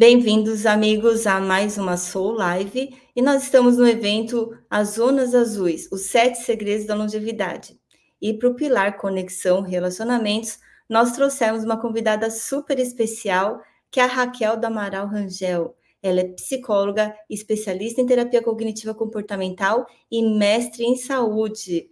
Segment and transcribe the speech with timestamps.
[0.00, 2.98] Bem-vindos, amigos, a mais uma Soul Live.
[3.14, 7.78] E nós estamos no evento As Zonas Azuis, os Sete Segredos da Longevidade.
[8.18, 10.58] E para o Pilar Conexão Relacionamentos,
[10.88, 13.60] nós trouxemos uma convidada super especial,
[13.90, 15.76] que é a Raquel do Amaral Rangel.
[16.02, 21.90] Ela é psicóloga, especialista em terapia cognitiva comportamental e mestre em saúde.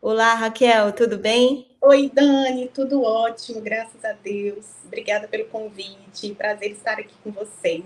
[0.00, 1.73] Olá, Raquel, tudo bem?
[1.86, 4.64] Oi, Dani, tudo ótimo, graças a Deus.
[4.86, 7.84] Obrigada pelo convite, prazer estar aqui com vocês.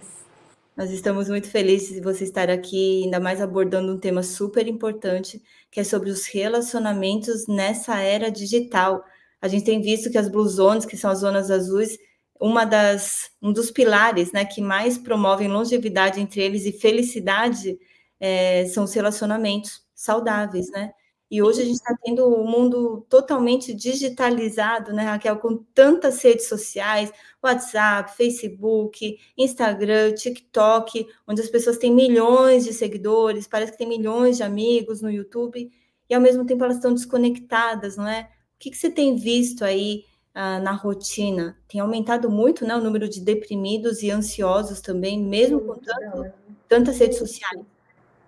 [0.76, 5.42] Nós estamos muito felizes de você estar aqui, ainda mais abordando um tema super importante,
[5.68, 9.04] que é sobre os relacionamentos nessa era digital.
[9.42, 11.98] A gente tem visto que as blue zones, que são as zonas azuis,
[12.40, 17.76] uma das, um dos pilares né, que mais promovem longevidade entre eles e felicidade
[18.20, 20.92] é, são os relacionamentos saudáveis, né?
[21.30, 26.48] E hoje a gente está tendo um mundo totalmente digitalizado, né, Raquel, com tantas redes
[26.48, 27.12] sociais,
[27.42, 34.38] WhatsApp, Facebook, Instagram, TikTok, onde as pessoas têm milhões de seguidores, parece que tem milhões
[34.38, 35.70] de amigos no YouTube,
[36.08, 38.22] e ao mesmo tempo elas estão desconectadas, não é?
[38.22, 40.04] O que, que você tem visto aí
[40.34, 41.58] ah, na rotina?
[41.68, 46.32] Tem aumentado muito né, o número de deprimidos e ansiosos também, mesmo com tanto,
[46.66, 47.60] tantas redes sociais.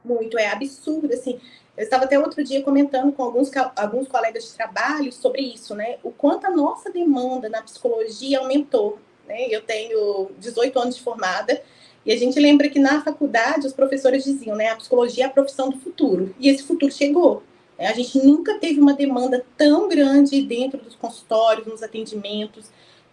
[0.04, 1.40] Muito, é absurdo, assim
[1.80, 5.96] eu estava até outro dia comentando com alguns, alguns colegas de trabalho sobre isso, né?
[6.02, 8.98] O quanto a nossa demanda na psicologia aumentou.
[9.26, 9.46] Né?
[9.48, 11.62] Eu tenho 18 anos de formada
[12.04, 14.68] e a gente lembra que na faculdade os professores diziam, né?
[14.68, 16.34] A psicologia é a profissão do futuro.
[16.38, 17.42] E esse futuro chegou.
[17.78, 17.86] Né?
[17.86, 22.66] A gente nunca teve uma demanda tão grande dentro dos consultórios, nos atendimentos.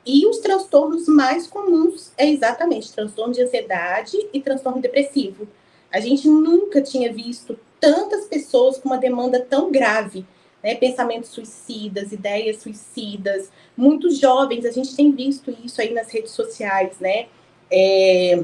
[0.05, 5.47] E os transtornos mais comuns é exatamente transtorno de ansiedade e transtorno depressivo.
[5.89, 10.25] A gente nunca tinha visto tantas pessoas com uma demanda tão grave,
[10.63, 10.75] né?
[10.75, 16.97] Pensamentos suicidas, ideias suicidas, muitos jovens, a gente tem visto isso aí nas redes sociais,
[16.99, 17.27] né?
[17.71, 18.43] É,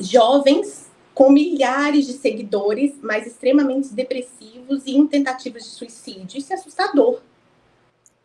[0.00, 6.38] jovens com milhares de seguidores, mas extremamente depressivos e em tentativas de suicídio.
[6.38, 7.20] Isso é assustador.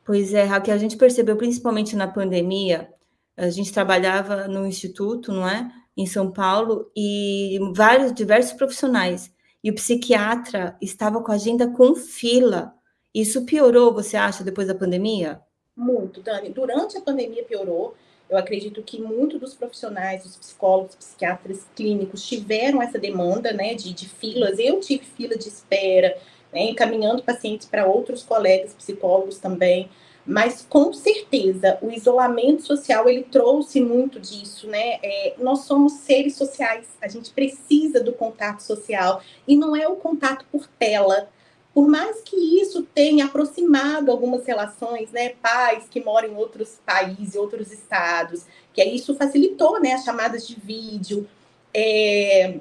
[0.03, 2.91] Pois é, Raquel, a gente percebeu principalmente na pandemia,
[3.37, 5.71] a gente trabalhava no instituto, não é?
[5.95, 9.31] Em São Paulo, e vários, diversos profissionais
[9.63, 12.73] e o psiquiatra estava com a agenda com fila.
[13.13, 15.41] Isso piorou, você acha, depois da pandemia?
[15.75, 16.49] Muito, Dani.
[16.49, 17.95] Durante a pandemia piorou.
[18.29, 23.91] Eu acredito que muitos dos profissionais, os psicólogos, psiquiatras clínicos tiveram essa demanda, né, de,
[23.91, 24.59] de filas.
[24.59, 26.15] Eu tive fila de espera,
[26.53, 29.89] né, encaminhando pacientes para outros colegas psicólogos também
[30.25, 34.99] mas com certeza o isolamento social ele trouxe muito disso, né?
[35.01, 39.95] É, nós somos seres sociais, a gente precisa do contato social e não é o
[39.95, 41.29] contato por tela.
[41.73, 45.29] Por mais que isso tenha aproximado algumas relações, né?
[45.41, 49.93] Pais que moram em outros países, outros estados, que isso facilitou, né?
[49.93, 51.27] As chamadas de vídeo,
[51.73, 52.57] é,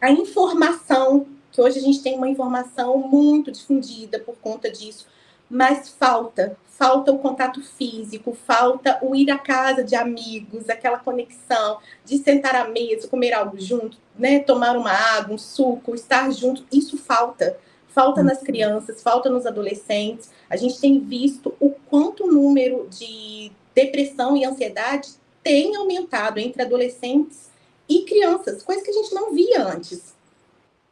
[0.00, 5.06] a informação, que hoje a gente tem uma informação muito difundida por conta disso
[5.50, 11.78] mas falta, falta o contato físico, falta o ir à casa de amigos, aquela conexão,
[12.04, 16.64] de sentar à mesa, comer algo junto, né, tomar uma água, um suco, estar junto,
[16.72, 17.58] isso falta.
[17.88, 20.30] Falta nas crianças, falta nos adolescentes.
[20.48, 25.08] A gente tem visto o quanto o número de depressão e ansiedade
[25.42, 27.48] tem aumentado entre adolescentes
[27.88, 30.14] e crianças, coisa que a gente não via antes.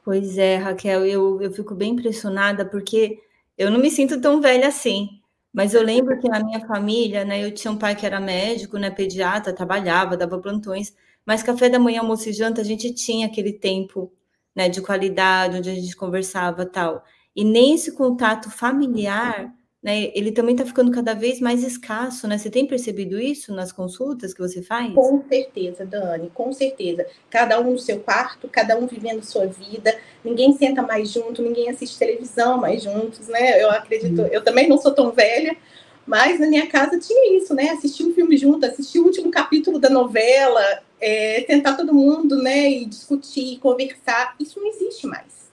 [0.05, 3.21] Pois é, Raquel, eu, eu fico bem impressionada porque
[3.57, 5.21] eu não me sinto tão velha assim,
[5.53, 8.79] mas eu lembro que na minha família, né, eu tinha um pai que era médico,
[8.79, 10.95] né, pediatra, trabalhava, dava plantões,
[11.25, 14.13] mas café da manhã, almoço e janta, a gente tinha aquele tempo,
[14.55, 17.05] né, de qualidade, onde a gente conversava tal.
[17.35, 19.55] E nem esse contato familiar
[19.87, 22.37] né, ele também está ficando cada vez mais escasso, né?
[22.37, 24.93] Você tem percebido isso nas consultas que você faz?
[24.93, 27.07] Com certeza, Dani, com certeza.
[27.31, 31.71] Cada um no seu quarto, cada um vivendo sua vida, ninguém senta mais junto, ninguém
[31.71, 33.63] assiste televisão mais juntos, né?
[33.63, 35.57] Eu acredito, eu também não sou tão velha,
[36.05, 37.71] mas na minha casa tinha isso, né?
[37.71, 40.63] Assistir um filme junto, assistir o último capítulo da novela,
[41.01, 42.69] é, tentar todo mundo, né?
[42.69, 44.35] E discutir, conversar.
[44.41, 45.47] Isso não existe mais.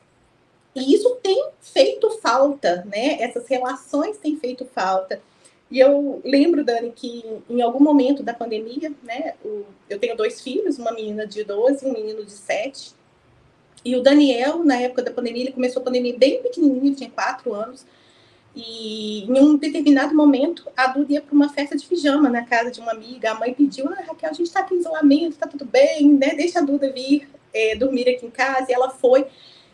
[0.76, 3.22] E isso tem feito falta, né?
[3.22, 5.22] Essas relações têm feito falta.
[5.70, 9.34] E eu lembro, Dani, que em algum momento da pandemia, né,
[9.90, 12.94] eu tenho dois filhos, uma menina de 12 e um menino de 7.
[13.86, 17.54] E o Daniel, na época da pandemia, ele começou a pandemia bem pequenininho, tinha 4
[17.54, 17.86] anos.
[18.56, 22.70] E em um determinado momento, a Duda ia para uma festa de pijama na casa
[22.70, 23.32] de uma amiga.
[23.32, 26.36] A mãe pediu: Ah, Raquel, a gente está aqui em isolamento, está tudo bem, né?
[26.36, 28.68] Deixa a Duda vir é, dormir aqui em casa.
[28.70, 29.26] E ela foi.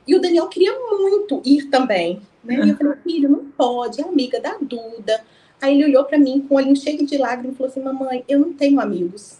[0.07, 2.21] E o Daniel queria muito ir também.
[2.43, 2.65] Né?
[2.65, 5.23] E eu falei, filho, não pode, é amiga da Duda.
[5.61, 8.23] Aí ele olhou para mim com o olhinho cheio de lágrimas e falou assim: Mamãe,
[8.27, 9.39] eu não tenho amigos.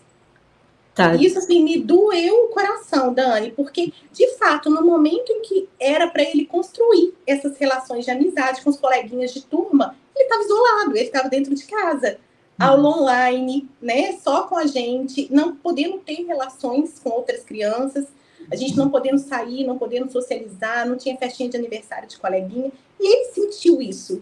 [0.99, 1.15] Tá.
[1.15, 6.09] Isso assim me doeu o coração, Dani, porque de fato, no momento em que era
[6.09, 10.97] para ele construir essas relações de amizade com os coleguinhas de turma, ele estava isolado,
[10.97, 12.17] ele estava dentro de casa,
[12.59, 12.67] uhum.
[12.67, 18.07] aula online, né, só com a gente, não podendo ter relações com outras crianças,
[18.51, 22.73] a gente não podendo sair, não podendo socializar, não tinha festinha de aniversário de coleguinha,
[22.99, 24.21] e ele sentiu isso.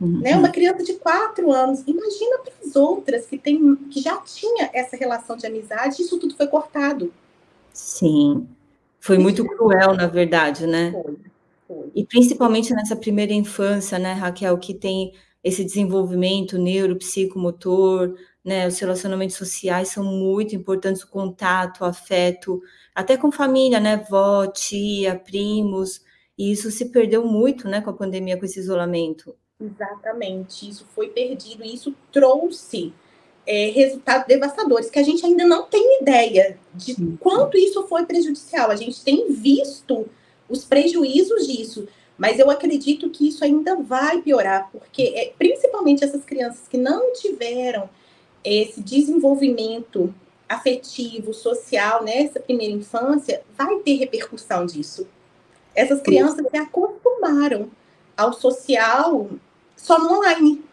[0.00, 0.20] Uhum.
[0.20, 0.36] Né?
[0.36, 1.82] Uma criança de quatro anos.
[1.86, 6.36] Imagina para as outras que, tem, que já tinha essa relação de amizade, isso tudo
[6.36, 7.12] foi cortado.
[7.72, 8.48] Sim.
[9.00, 10.90] Foi muito cruel, na verdade, né?
[10.90, 11.16] Foi,
[11.68, 11.90] foi.
[11.94, 15.12] E principalmente nessa primeira infância, né, Raquel, que tem
[15.42, 18.66] esse desenvolvimento neuropsicomotor, né?
[18.66, 22.62] Os relacionamentos sociais são muito importantes, o contato, o afeto,
[22.94, 24.04] até com família, né?
[24.08, 26.00] Vó, tia, primos.
[26.38, 29.36] E isso se perdeu muito, né, com a pandemia, com esse isolamento.
[29.60, 32.92] Exatamente, isso foi perdido e isso trouxe
[33.46, 38.70] é, resultados devastadores que a gente ainda não tem ideia de quanto isso foi prejudicial.
[38.70, 40.08] A gente tem visto
[40.48, 41.86] os prejuízos disso,
[42.18, 47.12] mas eu acredito que isso ainda vai piorar, porque é, principalmente essas crianças que não
[47.12, 47.88] tiveram
[48.42, 50.12] esse desenvolvimento
[50.48, 55.06] afetivo, social nessa primeira infância, vai ter repercussão disso.
[55.74, 57.70] Essas crianças se acostumaram
[58.16, 59.28] ao social
[59.76, 60.64] só no online.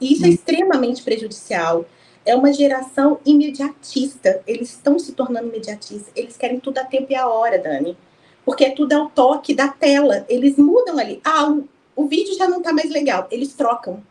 [0.00, 0.32] E isso é hum.
[0.32, 1.84] extremamente prejudicial.
[2.24, 4.42] É uma geração imediatista.
[4.46, 6.12] Eles estão se tornando imediatistas.
[6.14, 7.96] Eles querem tudo a tempo e a hora, Dani.
[8.44, 10.24] Porque é tudo ao toque da tela.
[10.28, 11.20] Eles mudam ali.
[11.24, 13.26] Ah, o, o vídeo já não está mais legal.
[13.30, 14.02] Eles trocam.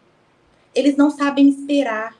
[0.73, 2.18] Eles não sabem esperar.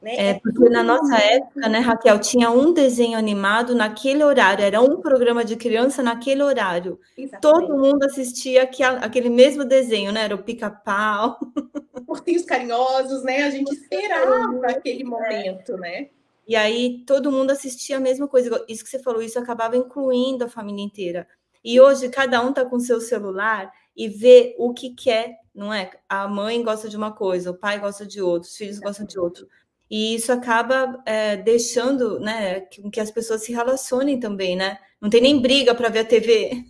[0.00, 0.14] Né?
[0.16, 5.00] É, porque na nossa época, né, Raquel, tinha um desenho animado naquele horário, era um
[5.00, 7.00] programa de criança naquele horário.
[7.16, 7.40] Exatamente.
[7.40, 10.24] Todo mundo assistia aquele mesmo desenho, né?
[10.24, 11.38] Era o pica-pau.
[12.06, 13.42] Ursinhos carinhosos, né?
[13.42, 16.08] A gente esperava aquele momento, né?
[16.46, 18.64] E aí todo mundo assistia a mesma coisa.
[18.68, 21.28] Isso que você falou, isso acabava incluindo a família inteira.
[21.62, 25.90] E hoje cada um tá com seu celular e vê o que quer, não é?
[26.08, 29.18] A mãe gosta de uma coisa, o pai gosta de outro, os filhos gostam de
[29.18, 29.46] outro.
[29.90, 34.78] E isso acaba é, deixando né, que, que as pessoas se relacionem também, né?
[35.00, 36.64] Não tem nem briga para ver a TV.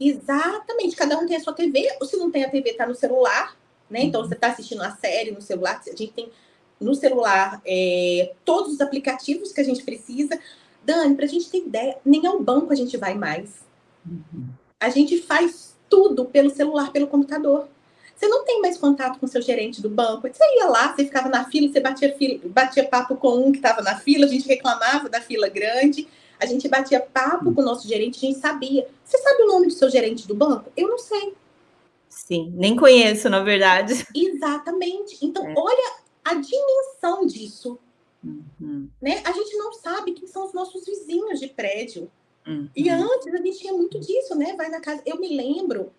[0.00, 2.94] Exatamente, cada um tem a sua TV, ou se não tem a TV, está no
[2.94, 3.56] celular,
[3.88, 4.02] né?
[4.02, 6.30] Então você está assistindo a série no celular, a gente tem
[6.80, 10.38] no celular é, todos os aplicativos que a gente precisa.
[10.84, 13.62] Dani, para a gente ter ideia, nem ao banco a gente vai mais.
[14.06, 14.48] Uhum.
[14.80, 17.68] A gente faz tudo pelo celular, pelo computador.
[18.18, 20.26] Você não tem mais contato com o seu gerente do banco.
[20.26, 23.58] Você ia lá, você ficava na fila, você batia, fila, batia papo com um que
[23.58, 26.08] estava na fila, a gente reclamava da fila grande,
[26.40, 28.88] a gente batia papo com o nosso gerente, a gente sabia.
[29.04, 30.72] Você sabe o nome do seu gerente do banco?
[30.76, 31.32] Eu não sei.
[32.08, 34.04] Sim, nem conheço, na verdade.
[34.12, 35.24] Exatamente.
[35.24, 35.54] Então, é.
[35.56, 35.92] olha
[36.24, 37.78] a dimensão disso.
[38.24, 38.88] Uhum.
[39.00, 39.22] Né?
[39.24, 42.10] A gente não sabe quem são os nossos vizinhos de prédio.
[42.44, 42.68] Uhum.
[42.74, 44.54] E antes a gente tinha muito disso, né?
[44.56, 45.02] Vai na casa.
[45.06, 45.92] Eu me lembro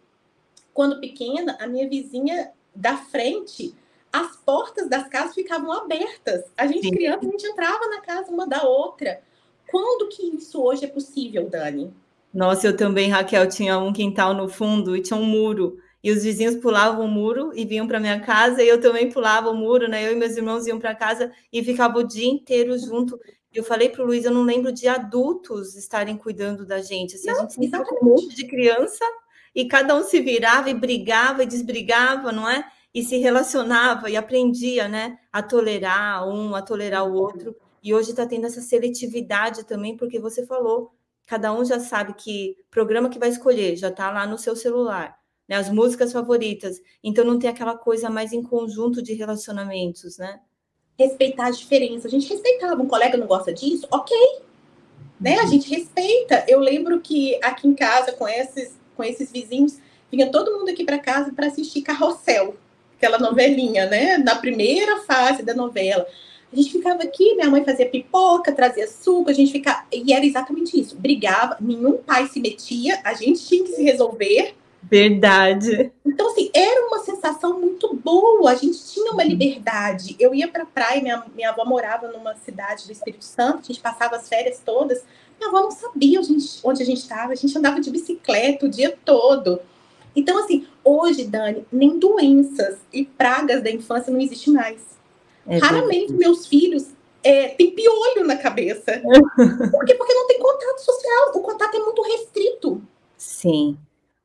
[0.74, 3.76] quando pequena, a minha vizinha da frente,
[4.12, 6.44] as portas das casas ficavam abertas.
[6.58, 6.92] A gente, Sim.
[6.92, 9.22] criança, a gente entrava na casa uma da outra.
[9.70, 11.94] Quando que isso hoje é possível, Dani?
[12.34, 15.78] Nossa, eu também, Raquel, tinha um quintal no fundo e tinha um muro.
[16.04, 19.50] E os vizinhos pulavam o muro e vinham para minha casa, e eu também pulava
[19.50, 20.08] o muro, né?
[20.08, 23.20] Eu e meus irmãos iam para casa e ficava o dia inteiro junto.
[23.54, 27.16] Eu falei para o Luiz, eu não lembro de adultos estarem cuidando da gente.
[27.16, 29.04] Assim, não, a gente com um monte de criança
[29.54, 32.64] e cada um se virava e brigava e desbrigava, não é?
[32.94, 37.56] E se relacionava e aprendia, né, a tolerar um, a tolerar o outro.
[37.84, 40.92] E hoje está tendo essa seletividade também, porque você falou,
[41.26, 45.16] cada um já sabe que programa que vai escolher já está lá no seu celular,
[45.48, 45.56] né?
[45.56, 46.82] As músicas favoritas.
[47.04, 50.40] Então não tem aquela coisa mais em conjunto de relacionamentos, né?
[50.98, 52.08] Respeitar a diferença.
[52.08, 52.82] A gente respeitava.
[52.82, 54.18] Um colega não gosta disso, ok.
[55.20, 55.40] Né?
[55.40, 56.44] A gente respeita.
[56.48, 59.78] Eu lembro que aqui em casa, com esses com esses vizinhos,
[60.12, 62.58] vinha todo mundo aqui para casa para assistir Carrossel,
[62.98, 64.18] aquela novelinha, né?
[64.18, 66.06] Na primeira fase da novela.
[66.52, 69.86] A gente ficava aqui, minha mãe fazia pipoca, trazia suco, a gente ficava.
[69.90, 70.98] E era exatamente isso.
[70.98, 74.54] Brigava, nenhum pai se metia, a gente tinha que se resolver.
[74.84, 75.92] Verdade.
[76.06, 79.30] Então, assim, era uma sensação muito boa, a gente tinha uma uhum.
[79.30, 80.18] liberdade.
[80.20, 83.68] Eu ia para a praia, minha, minha avó morava numa cidade do Espírito Santo, a
[83.68, 85.06] gente passava as férias todas
[85.40, 86.20] minha avó não sabia
[86.64, 89.62] onde a gente estava, a gente andava de bicicleta o dia todo.
[90.16, 94.82] Então, assim, hoje, Dani, nem doenças e pragas da infância não existe mais.
[95.48, 96.88] É Raramente meus filhos
[97.24, 99.02] é, têm piolho na cabeça.
[99.72, 99.96] Por quê?
[99.96, 101.32] Porque não tem contato social.
[101.36, 102.82] O contato é muito restrito.
[103.18, 103.78] Sim.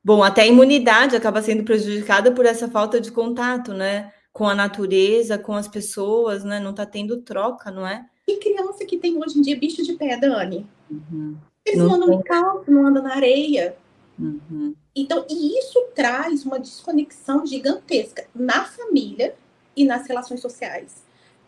[0.03, 4.13] Bom, até a imunidade acaba sendo prejudicada por essa falta de contato, né?
[4.31, 6.59] Com a natureza, com as pessoas, né?
[6.59, 8.05] Não está tendo troca, não é?
[8.27, 10.67] E criança que tem hoje em dia bicho de pé, Dani.
[10.89, 11.37] Uhum.
[11.65, 13.75] Eles não, andam no calço, não andam na areia.
[14.17, 14.75] Uhum.
[14.95, 19.35] Então, e isso traz uma desconexão gigantesca na família
[19.75, 21.03] e nas relações sociais.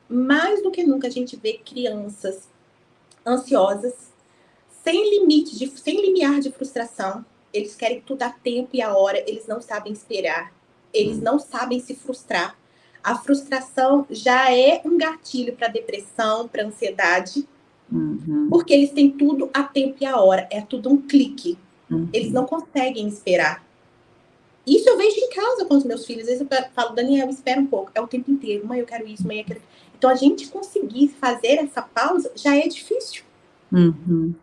[0.10, 2.50] Mais do que nunca a gente vê crianças
[3.25, 4.13] ansiosas,
[4.84, 7.25] sem limite, de, sem limiar de frustração.
[7.53, 10.53] Eles querem tudo a tempo e a hora, eles não sabem esperar,
[10.94, 12.58] eles não sabem se frustrar.
[13.03, 17.48] A frustração já é um gatilho para depressão, para ansiedade,
[17.91, 18.48] uhum.
[18.50, 21.58] porque eles têm tudo a tempo e a hora, é tudo um clique.
[21.89, 22.10] Uhum.
[22.12, 23.65] Eles não conseguem esperar.
[24.65, 26.24] Isso eu vejo em casa com os meus filhos.
[26.24, 27.89] Às vezes eu falo, Daniel, espera um pouco.
[27.96, 28.67] É o tempo inteiro.
[28.67, 29.62] Mãe, eu quero isso, mãe, eu quero.
[29.98, 33.24] Então a gente conseguir fazer essa pausa já é difícil.
[33.72, 34.36] Uhum.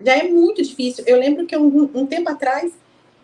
[0.00, 1.04] Já é muito difícil.
[1.06, 2.72] Eu lembro que um, um tempo atrás,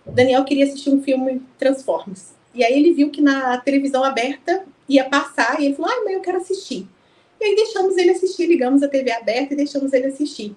[0.06, 2.32] o Daniel queria assistir um filme Transformers.
[2.54, 6.14] E aí ele viu que na televisão aberta ia passar e ele falou: ai, mãe,
[6.14, 6.86] eu quero assistir.
[7.44, 10.56] E aí deixamos ele assistir, ligamos a TV aberta e deixamos ele assistir.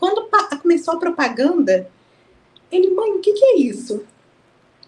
[0.00, 0.28] Quando
[0.60, 1.88] começou a propaganda,
[2.72, 4.04] ele, mãe, o que, que é isso?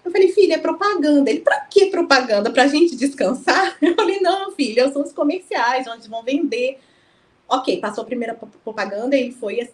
[0.05, 1.31] Eu falei, filha, é propaganda.
[1.31, 2.51] Ele, pra que propaganda?
[2.51, 3.79] Pra gente descansar?
[3.81, 6.81] Eu falei, não, filha, são os comerciais, onde vão vender.
[7.49, 9.71] Ok, passou a primeira propaganda, ele foi,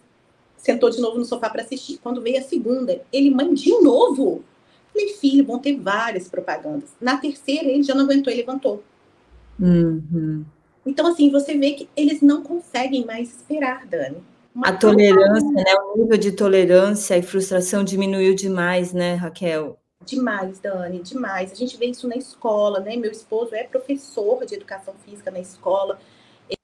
[0.57, 1.97] sentou de novo no sofá para assistir.
[2.03, 4.43] Quando veio a segunda, ele, mãe, de novo?
[4.93, 6.91] Falei, filho, vão ter várias propagandas.
[7.01, 8.83] Na terceira, ele já não aguentou e levantou.
[9.59, 10.45] Uhum.
[10.85, 14.17] Então, assim, você vê que eles não conseguem mais esperar, Dani.
[14.53, 15.73] Uma a tolerância, né?
[15.93, 19.79] O nível de tolerância e frustração diminuiu demais, né, Raquel?
[20.03, 21.51] Demais, Dani, demais.
[21.51, 22.97] A gente vê isso na escola, né?
[22.97, 25.99] Meu esposo é professor de educação física na escola.
[26.49, 26.57] Eles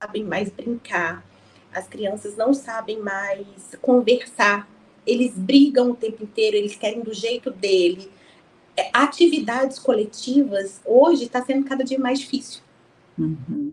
[0.00, 1.24] sabem mais brincar.
[1.72, 4.68] As crianças não sabem mais conversar
[5.06, 8.10] eles brigam o tempo inteiro, eles querem do jeito dele.
[8.76, 12.60] É, atividades coletivas hoje está sendo cada dia mais difícil.
[13.18, 13.72] Uhum.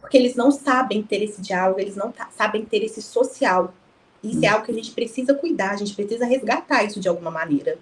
[0.00, 3.72] Porque eles não sabem ter esse diálogo, eles não sabem ter esse social.
[4.22, 4.44] Isso uhum.
[4.44, 7.78] é algo que a gente precisa cuidar, a gente precisa resgatar isso de alguma maneira.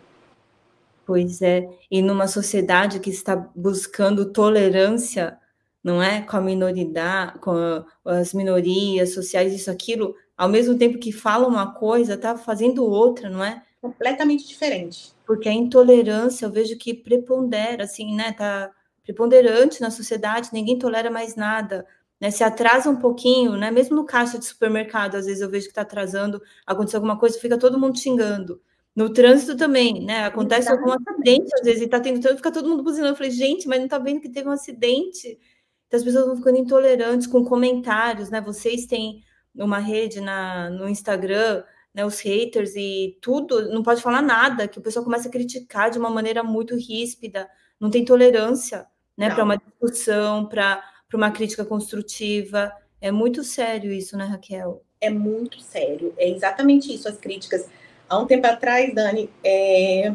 [1.07, 5.39] Pois é, e numa sociedade que está buscando tolerância,
[5.83, 10.99] não é, com a minoridade, com a, as minorias sociais, isso, aquilo, ao mesmo tempo
[10.99, 13.63] que fala uma coisa, tá fazendo outra, não é?
[13.81, 15.15] Completamente diferente.
[15.29, 18.33] Porque a intolerância, eu vejo que prepondera, assim, né?
[18.33, 18.73] Tá
[19.05, 21.87] preponderante na sociedade, ninguém tolera mais nada.
[22.19, 23.71] Né, se atrasa um pouquinho, né?
[23.71, 27.39] Mesmo no caixa de supermercado, às vezes eu vejo que está atrasando, aconteceu alguma coisa,
[27.39, 28.61] fica todo mundo xingando.
[28.97, 30.25] No trânsito também, né?
[30.25, 33.13] Acontece algum acidente, às vezes, e tá tendo fica todo mundo buzinando.
[33.13, 35.39] Eu falei, gente, mas não tá vendo que teve um acidente?
[35.87, 38.41] Então as pessoas vão ficando intolerantes com comentários, né?
[38.41, 39.23] Vocês têm
[39.55, 41.63] uma rede na, no Instagram,
[41.95, 45.91] né, os haters e tudo, não pode falar nada, que o pessoal começa a criticar
[45.91, 47.49] de uma maneira muito ríspida,
[47.81, 52.73] não tem tolerância né, para uma discussão, para uma crítica construtiva.
[53.01, 54.85] É muito sério isso, né, Raquel?
[55.01, 57.69] É muito sério, é exatamente isso, as críticas.
[58.09, 60.13] Há um tempo atrás, Dani, é...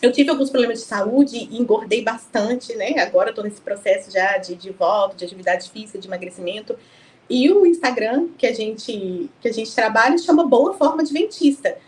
[0.00, 2.98] eu tive alguns problemas de saúde e engordei bastante, né?
[2.98, 6.76] Agora estou nesse processo já de, de volta, de atividade física, de emagrecimento.
[7.32, 11.78] E o Instagram que a gente que a gente trabalha chama Boa Forma Adventista.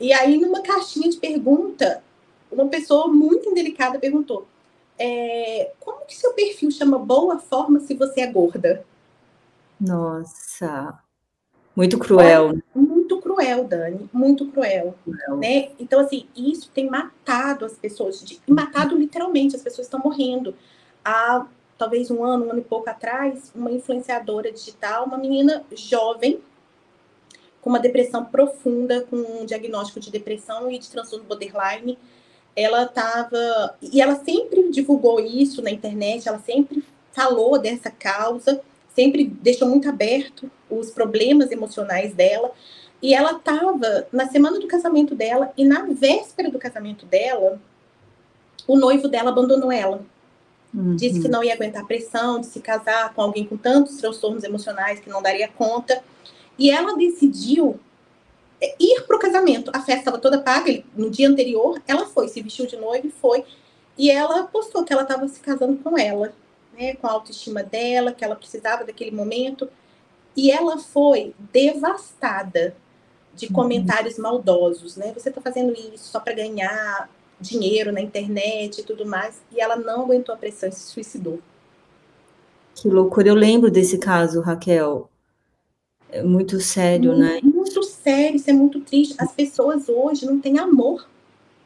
[0.00, 2.02] E aí, numa caixinha de pergunta,
[2.50, 4.46] uma pessoa muito indelicada perguntou:
[4.98, 8.82] é, como que seu perfil chama Boa Forma se você é gorda?
[9.78, 10.98] Nossa,
[11.76, 12.58] muito cruel.
[12.74, 15.36] muito cruel, Dani, muito cruel, cruel.
[15.36, 15.68] Né?
[15.78, 20.54] Então, assim, isso tem matado as pessoas, de, matado literalmente, as pessoas estão morrendo.
[21.04, 21.46] A
[21.78, 26.40] talvez um ano, um ano e pouco atrás, uma influenciadora digital, uma menina jovem,
[27.62, 31.96] com uma depressão profunda, com um diagnóstico de depressão e de transtorno borderline.
[32.56, 33.76] Ela estava.
[33.80, 38.60] E ela sempre divulgou isso na internet, ela sempre falou dessa causa,
[38.94, 42.50] sempre deixou muito aberto os problemas emocionais dela.
[43.00, 47.60] E ela estava na semana do casamento dela, e na véspera do casamento dela,
[48.66, 50.04] o noivo dela abandonou ela.
[50.72, 50.96] Uhum.
[50.96, 54.44] Disse que não ia aguentar a pressão de se casar com alguém com tantos transtornos
[54.44, 56.02] emocionais que não daria conta.
[56.58, 57.78] E ela decidiu
[58.60, 59.70] é, ir para o casamento.
[59.74, 60.82] A festa estava toda paga.
[60.94, 63.44] No dia anterior, ela foi, se vestiu de noiva e foi.
[63.96, 66.32] E ela postou que ela estava se casando com ela,
[66.76, 69.68] né, com a autoestima dela, que ela precisava daquele momento.
[70.36, 72.76] E ela foi devastada
[73.34, 73.52] de uhum.
[73.52, 75.12] comentários maldosos, né?
[75.16, 77.08] Você está fazendo isso só para ganhar
[77.40, 81.40] dinheiro na internet e tudo mais, e ela não aguentou a pressão e se suicidou.
[82.74, 85.08] Que loucura, eu lembro desse caso, Raquel.
[86.10, 87.40] É muito sério, muito, né?
[87.42, 89.14] Muito sério, isso é muito triste.
[89.18, 91.06] As pessoas hoje não têm amor.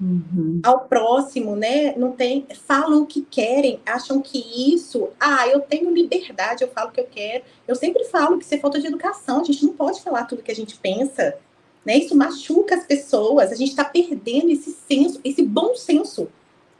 [0.03, 0.61] uhum.
[0.65, 1.95] ao próximo, né?
[1.97, 4.39] Não tem, falam o que querem, acham que
[4.75, 7.45] isso, ah, eu tenho liberdade, eu falo o que eu quero.
[7.69, 10.43] Eu sempre falo que isso é falta de educação, a gente não pode falar tudo
[10.43, 11.37] que a gente pensa,
[11.85, 11.99] né?
[11.99, 16.29] Isso machuca as pessoas, a gente está perdendo esse senso, esse bom senso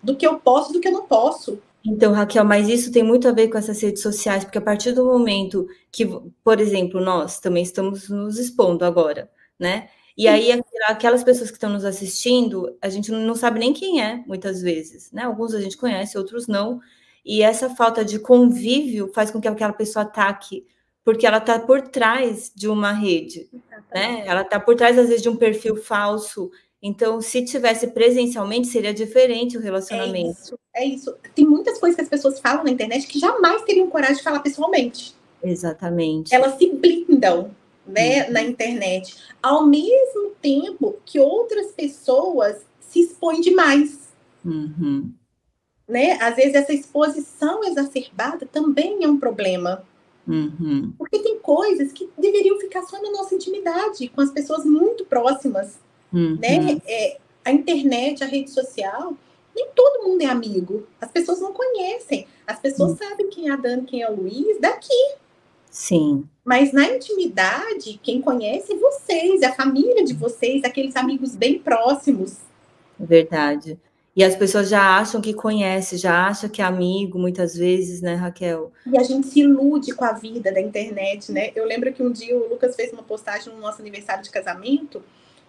[0.03, 1.59] do que eu posso, do que eu não posso.
[1.85, 4.93] Então, Raquel, mas isso tem muito a ver com essas redes sociais, porque a partir
[4.93, 6.07] do momento que,
[6.45, 9.29] por exemplo, nós também estamos nos expondo agora,
[9.59, 9.89] né?
[10.17, 10.53] E aí,
[10.87, 15.11] aquelas pessoas que estão nos assistindo, a gente não sabe nem quem é, muitas vezes,
[15.11, 15.23] né?
[15.23, 16.81] Alguns a gente conhece, outros não.
[17.25, 20.67] E essa falta de convívio faz com que aquela pessoa ataque,
[21.05, 23.49] porque ela está por trás de uma rede,
[23.95, 24.23] né?
[24.27, 26.51] Ela está por trás, às vezes, de um perfil falso.
[26.83, 30.29] Então, se tivesse presencialmente, seria diferente o relacionamento.
[30.29, 31.17] É isso, é isso.
[31.35, 34.41] Tem muitas coisas que as pessoas falam na internet que jamais teriam coragem de falar
[34.41, 35.15] pessoalmente.
[35.43, 36.35] Exatamente.
[36.35, 37.55] Elas se blindam
[37.87, 38.33] né, uhum.
[38.33, 44.13] na internet, ao mesmo tempo que outras pessoas se expõem demais.
[44.45, 45.13] Uhum.
[45.89, 46.19] Né?
[46.21, 49.85] Às vezes essa exposição exacerbada também é um problema.
[50.27, 50.93] Uhum.
[50.97, 55.79] Porque tem coisas que deveriam ficar só na nossa intimidade, com as pessoas muito próximas.
[56.13, 56.39] Uhum.
[56.41, 56.81] Né?
[56.87, 59.17] É, a internet, a rede social,
[59.55, 60.87] nem todo mundo é amigo.
[61.01, 62.27] As pessoas não conhecem.
[62.47, 62.97] As pessoas uhum.
[62.99, 65.15] sabem quem é a Dani, quem é o Luiz, daqui.
[65.71, 66.29] Sim.
[66.45, 71.59] Mas na intimidade, quem conhece é vocês, é a família de vocês, aqueles amigos bem
[71.59, 72.37] próximos.
[72.99, 73.79] Verdade.
[74.15, 78.15] E as pessoas já acham que conhece, já acham que é amigo, muitas vezes, né,
[78.15, 78.71] Raquel?
[78.87, 81.51] E a gente se ilude com a vida da internet, né?
[81.57, 85.03] Eu lembro que um dia o Lucas fez uma postagem no nosso aniversário de casamento,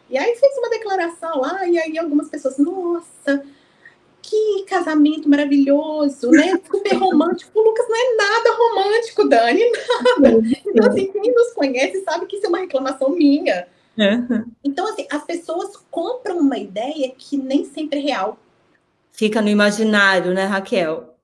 [0.10, 3.44] e aí fez uma declaração lá, e aí algumas pessoas, nossa,
[4.22, 6.58] que casamento maravilhoso, né?
[6.66, 7.60] Super romântico.
[7.60, 9.62] O Lucas não é nada romântico, Dani,
[10.22, 10.42] nada.
[10.66, 13.68] Então, assim, quem nos conhece sabe que isso é uma reclamação minha.
[14.64, 18.40] Então, assim, as pessoas compram uma ideia que nem sempre é real.
[19.14, 21.16] Fica no imaginário, né, Raquel?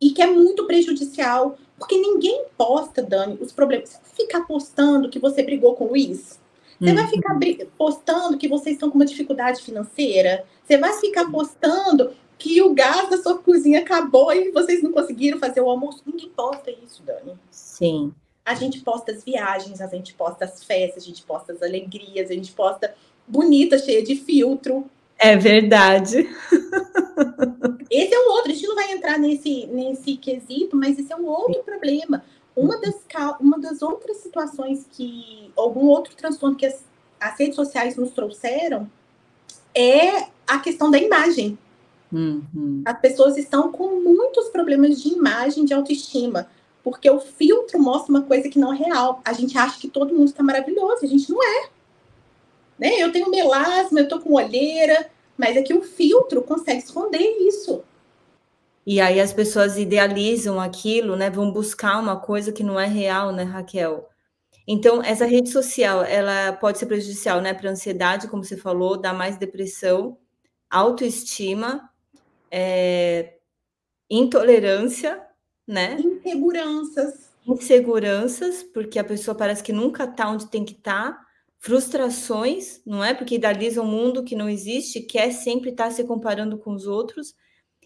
[0.00, 3.90] E que é muito prejudicial, porque ninguém posta, Dani, os problemas.
[3.90, 6.40] Você vai ficar postando que você brigou com o Luiz?
[6.80, 6.96] Você uhum.
[6.96, 7.38] vai ficar
[7.76, 10.44] postando que vocês estão com uma dificuldade financeira?
[10.64, 15.38] Você vai ficar postando que o gás da sua cozinha acabou e vocês não conseguiram
[15.38, 16.02] fazer o almoço.
[16.04, 17.38] Ninguém posta isso, Dani.
[17.50, 18.12] Sim.
[18.44, 22.30] A gente posta as viagens, a gente posta as festas, a gente posta as alegrias,
[22.30, 22.94] a gente posta
[23.26, 24.88] bonita, cheia de filtro.
[25.18, 26.28] É verdade.
[27.90, 31.16] Esse é um outro, a gente não vai entrar nesse, nesse quesito, mas esse é
[31.16, 32.22] um outro problema.
[32.54, 32.94] Uma das,
[33.40, 36.84] uma das outras situações que, algum outro transtorno que as,
[37.20, 38.88] as redes sociais nos trouxeram
[39.74, 41.58] é a questão da imagem.
[42.12, 42.82] Uhum.
[42.84, 46.48] As pessoas estão com muitos problemas de imagem, de autoestima,
[46.82, 49.20] porque o filtro mostra uma coisa que não é real.
[49.24, 51.68] A gente acha que todo mundo está maravilhoso, a gente não é.
[52.78, 52.96] Né?
[52.98, 57.82] Eu tenho melasma, eu estou com olheira, mas é que o filtro consegue esconder isso.
[58.86, 61.28] E aí as pessoas idealizam aquilo, né?
[61.28, 64.08] Vão buscar uma coisa que não é real, né, Raquel?
[64.66, 69.14] Então, essa rede social, ela pode ser prejudicial, né, para ansiedade, como você falou, dá
[69.14, 70.18] mais depressão,
[70.70, 71.90] autoestima
[72.50, 73.34] é,
[74.10, 75.22] intolerância,
[75.66, 75.98] né?
[75.98, 77.30] Inseguranças.
[77.46, 81.12] Inseguranças, porque a pessoa parece que nunca está onde tem que estar.
[81.12, 81.27] Tá.
[81.58, 83.14] Frustrações, não é?
[83.14, 86.86] Porque idealiza um mundo que não existe, quer sempre estar tá se comparando com os
[86.86, 87.34] outros.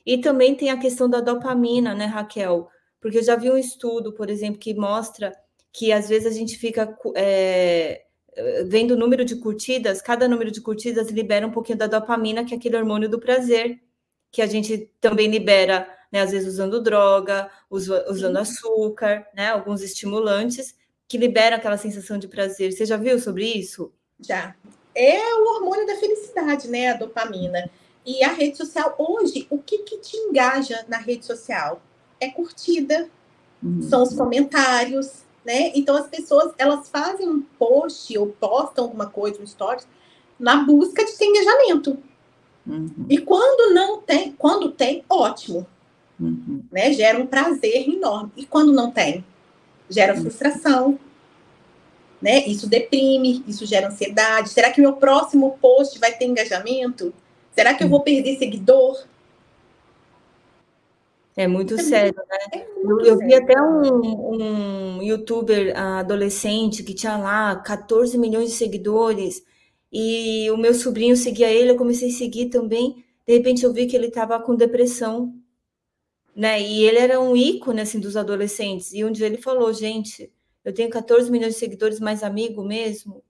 [0.04, 2.68] E também tem a questão da dopamina, né, Raquel?
[3.00, 5.32] Porque eu já vi um estudo, por exemplo, que mostra
[5.72, 8.04] que às vezes a gente fica é,
[8.66, 12.54] vendo o número de curtidas, cada número de curtidas libera um pouquinho da dopamina, que
[12.54, 13.80] é aquele hormônio do prazer
[14.30, 20.74] que a gente também libera, né, às vezes usando droga, usando açúcar, né, alguns estimulantes,
[21.12, 22.72] que liberam aquela sensação de prazer.
[22.72, 23.92] Você já viu sobre isso?
[24.18, 24.54] Já.
[24.94, 27.70] É o hormônio da felicidade, né, a dopamina.
[28.04, 31.82] E a rede social, hoje, o que, que te engaja na rede social?
[32.18, 33.10] É curtida,
[33.62, 33.82] uhum.
[33.82, 35.70] são os comentários, né?
[35.74, 39.86] Então as pessoas, elas fazem um post ou postam alguma coisa, um stories,
[40.40, 41.98] na busca de ter engajamento.
[42.66, 43.04] Uhum.
[43.10, 45.66] E quando não tem, quando tem, ótimo.
[46.18, 46.62] Uhum.
[46.72, 46.90] Né?
[46.94, 48.32] Gera um prazer enorme.
[48.34, 49.22] E quando não tem,
[49.92, 50.98] gera frustração.
[52.20, 52.46] Né?
[52.46, 54.50] Isso deprime, isso gera ansiedade.
[54.50, 57.12] Será que meu próximo post vai ter engajamento?
[57.52, 59.04] Será que eu vou perder seguidor?
[61.36, 62.38] É muito é sério, né?
[62.52, 68.50] É muito eu, eu vi até um, um youtuber adolescente que tinha lá 14 milhões
[68.50, 69.42] de seguidores
[69.92, 73.04] e o meu sobrinho seguia ele, eu comecei a seguir também.
[73.26, 75.34] De repente eu vi que ele estava com depressão,
[76.36, 76.60] né?
[76.60, 78.92] E ele era um ícone assim dos adolescentes.
[78.92, 80.32] E um dia ele falou: "Gente,
[80.64, 83.22] eu tenho 14 milhões de seguidores, mais amigo mesmo?"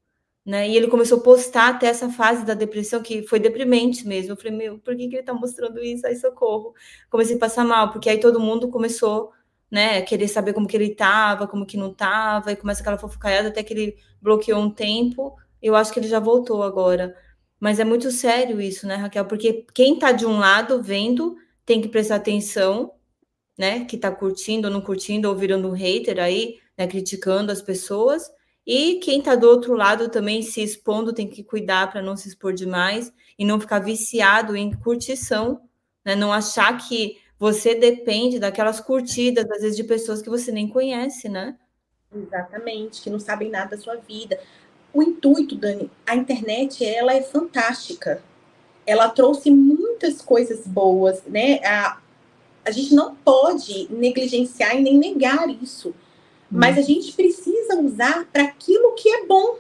[0.45, 0.69] né?
[0.69, 4.33] E ele começou a postar até essa fase da depressão, que foi deprimente mesmo.
[4.33, 6.07] Eu falei, meu, por que, que ele tá mostrando isso?
[6.07, 6.75] Aí, socorro.
[7.11, 9.33] Comecei a passar mal, porque aí todo mundo começou,
[9.71, 13.49] né, querer saber como que ele tava, como que não tava, e começa aquela fofocaiada
[13.49, 15.37] até que ele bloqueou um tempo.
[15.63, 17.17] Eu acho que ele já voltou agora.
[17.61, 19.25] Mas é muito sério isso, né, Raquel?
[19.27, 22.93] Porque quem tá de um lado vendo tem que prestar atenção,
[23.57, 23.85] né?
[23.85, 26.87] Que tá curtindo ou não curtindo, ou virando um hater aí, né?
[26.87, 28.31] Criticando as pessoas.
[28.67, 32.29] E quem está do outro lado também se expondo tem que cuidar para não se
[32.29, 35.63] expor demais e não ficar viciado em curtição,
[36.05, 36.15] né?
[36.15, 41.29] Não achar que você depende daquelas curtidas, às vezes, de pessoas que você nem conhece,
[41.29, 41.57] né?
[42.15, 44.39] Exatamente, que não sabem nada da sua vida.
[44.93, 48.23] O intuito, Dani, a internet, ela é fantástica.
[48.87, 51.61] Ela trouxe muitas coisas boas, né?
[51.65, 51.99] A,
[52.65, 55.95] a gente não pode negligenciar e nem negar isso.
[56.51, 59.57] Mas a gente precisa usar para aquilo que é bom.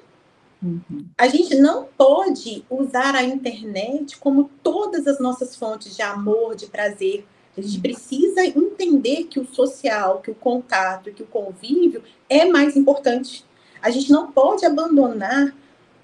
[0.63, 1.07] Uhum.
[1.17, 6.67] A gente não pode usar a internet como todas as nossas fontes de amor, de
[6.67, 7.25] prazer.
[7.57, 12.77] A gente precisa entender que o social, que o contato, que o convívio é mais
[12.77, 13.45] importante.
[13.81, 15.55] A gente não pode abandonar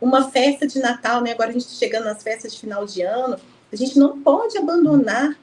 [0.00, 1.32] uma festa de Natal, né?
[1.32, 3.38] Agora a gente está chegando nas festas de final de ano.
[3.72, 5.36] A gente não pode abandonar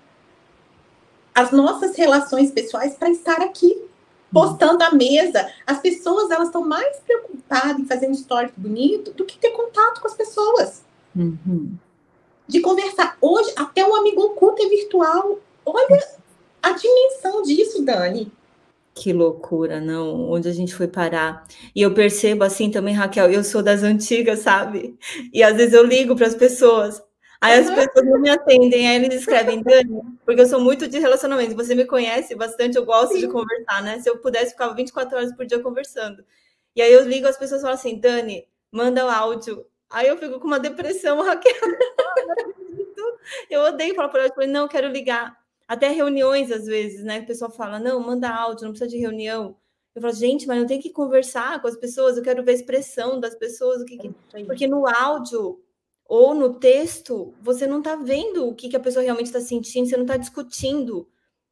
[1.33, 3.85] as nossas relações pessoais para estar aqui
[4.31, 5.49] postando a mesa.
[5.67, 10.01] As pessoas elas estão mais preocupadas em fazer um story bonito do que ter contato
[10.01, 10.81] com as pessoas.
[11.15, 11.73] Uhum.
[12.47, 13.17] De conversar.
[13.19, 15.39] Hoje, até o amigo oculto é virtual.
[15.65, 16.07] Olha
[16.61, 18.31] a dimensão disso, Dani.
[18.95, 20.31] Que loucura, não?
[20.31, 21.45] Onde a gente foi parar?
[21.75, 24.97] E eu percebo assim também, Raquel, eu sou das antigas, sabe?
[25.33, 27.03] E às vezes eu ligo para as pessoas.
[27.41, 30.97] Aí as pessoas não me atendem, aí eles escrevem, Dani, porque eu sou muito de
[30.97, 33.19] relacionamento, você me conhece bastante, eu gosto Sim.
[33.19, 33.99] de conversar, né?
[33.99, 36.23] Se eu pudesse, ficava 24 horas por dia conversando.
[36.73, 39.65] E aí eu ligo, as pessoas falam assim, Dani, manda o áudio.
[39.89, 41.53] Aí eu fico com uma depressão, Raquel.
[43.49, 45.37] eu odeio falar por áudio, eu não, quero ligar.
[45.67, 47.19] Até reuniões, às vezes, né?
[47.19, 49.57] O pessoal fala, não, manda áudio, não precisa de reunião.
[49.95, 52.55] Eu falo, gente, mas não tem que conversar com as pessoas, eu quero ver a
[52.55, 54.11] expressão das pessoas, o que, que...
[54.33, 55.59] É porque no áudio
[56.07, 59.87] ou no texto, você não está vendo o que, que a pessoa realmente está sentindo,
[59.87, 61.07] você não está discutindo.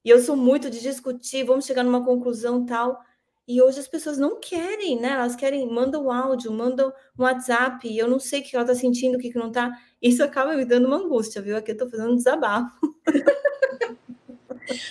[0.05, 2.99] E eu sou muito de discutir, vamos chegar numa conclusão tal.
[3.47, 5.11] E hoje as pessoas não querem, né?
[5.11, 8.63] Elas querem, mandam um áudio, mandam um WhatsApp, e eu não sei o que ela
[8.63, 9.71] está sentindo, o que, que não está.
[10.01, 11.57] Isso acaba me dando uma angústia, viu?
[11.57, 12.77] Aqui eu estou fazendo um desabafo.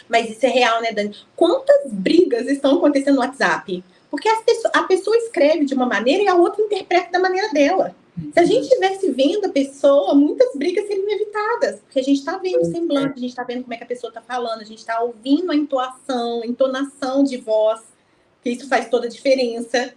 [0.08, 1.16] Mas isso é real, né, Dani?
[1.36, 3.82] Quantas brigas estão acontecendo no WhatsApp?
[4.10, 7.96] Porque pessoas, a pessoa escreve de uma maneira e a outra interpreta da maneira dela.
[8.34, 12.36] Se a gente estivesse vendo a pessoa, muitas brigas seriam evitadas, porque a gente está
[12.36, 14.64] vendo o semblante, a gente está vendo como é que a pessoa está falando, a
[14.64, 17.80] gente está ouvindo a entoação, a entonação de voz,
[18.42, 19.94] que isso faz toda a diferença.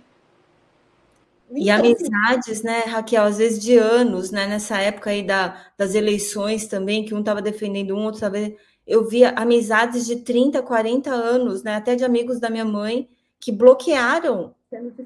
[1.51, 5.93] E então, amizades, né, Raquel, às vezes de anos, né, nessa época aí da, das
[5.93, 8.37] eleições também, que um estava defendendo um, outro estava...
[8.85, 13.51] Eu via amizades de 30, 40 anos, né, até de amigos da minha mãe, que
[13.51, 14.53] bloquearam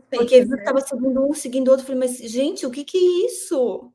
[0.10, 1.86] porque estava seguindo um, seguindo outro.
[1.86, 3.92] Falei, mas, gente, o que, que é isso?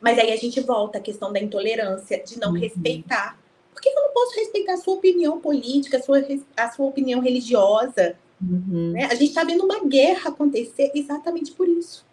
[0.00, 2.58] Mas aí a gente volta à questão da intolerância, de não uhum.
[2.58, 3.38] respeitar.
[3.72, 6.18] Por que eu não posso respeitar a sua opinião política, a sua,
[6.56, 8.16] a sua opinião religiosa?
[8.40, 8.92] Uhum.
[8.92, 9.04] Né?
[9.04, 12.04] A gente está vendo uma guerra acontecer exatamente por isso.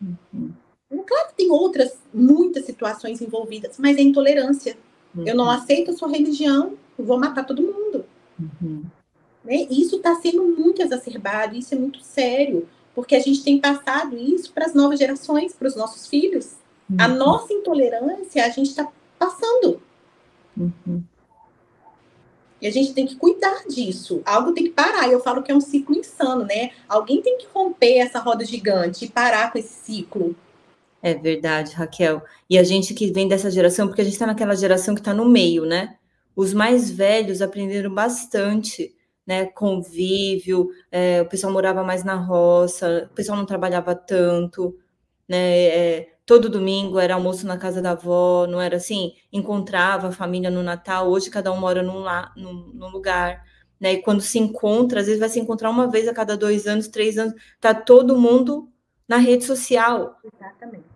[0.00, 0.52] Uhum.
[1.06, 4.76] Claro que tem outras, muitas situações envolvidas, mas é intolerância.
[5.16, 5.50] Eu não uhum.
[5.50, 8.04] aceito a sua religião, eu vou matar todo mundo.
[8.38, 8.84] Uhum.
[9.44, 9.66] Né?
[9.70, 14.52] Isso está sendo muito exacerbado, isso é muito sério, porque a gente tem passado isso
[14.52, 16.52] para as novas gerações, para os nossos filhos.
[16.90, 16.96] Uhum.
[16.98, 19.80] A nossa intolerância a gente está passando.
[20.56, 21.02] Uhum.
[22.60, 24.22] E a gente tem que cuidar disso.
[24.24, 25.08] Algo tem que parar.
[25.08, 26.70] Eu falo que é um ciclo insano, né?
[26.88, 30.36] Alguém tem que romper essa roda gigante e parar com esse ciclo.
[31.02, 32.22] É verdade, Raquel.
[32.48, 35.12] E a gente que vem dessa geração, porque a gente está naquela geração que está
[35.12, 35.96] no meio, né?
[36.36, 38.94] Os mais velhos aprenderam bastante
[39.26, 44.76] né, convívio, é, o pessoal morava mais na roça, o pessoal não trabalhava tanto,
[45.28, 45.66] né,
[45.98, 50.50] é, todo domingo era almoço na casa da avó, não era assim, encontrava a família
[50.50, 52.04] no Natal, hoje cada um mora num,
[52.36, 53.44] num, num lugar,
[53.80, 56.66] né, e quando se encontra, às vezes vai se encontrar uma vez a cada dois
[56.66, 58.68] anos, três anos, tá todo mundo
[59.08, 60.18] na rede social.
[60.24, 60.91] Exatamente.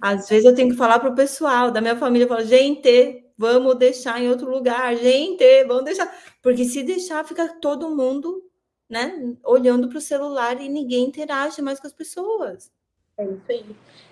[0.00, 3.24] Às vezes eu tenho que falar para o pessoal da minha família, eu falo, gente,
[3.36, 6.12] vamos deixar em outro lugar, gente, vamos deixar.
[6.42, 8.42] Porque se deixar, fica todo mundo
[8.88, 12.70] né, olhando para o celular e ninguém interage mais com as pessoas.
[13.16, 13.64] É isso aí.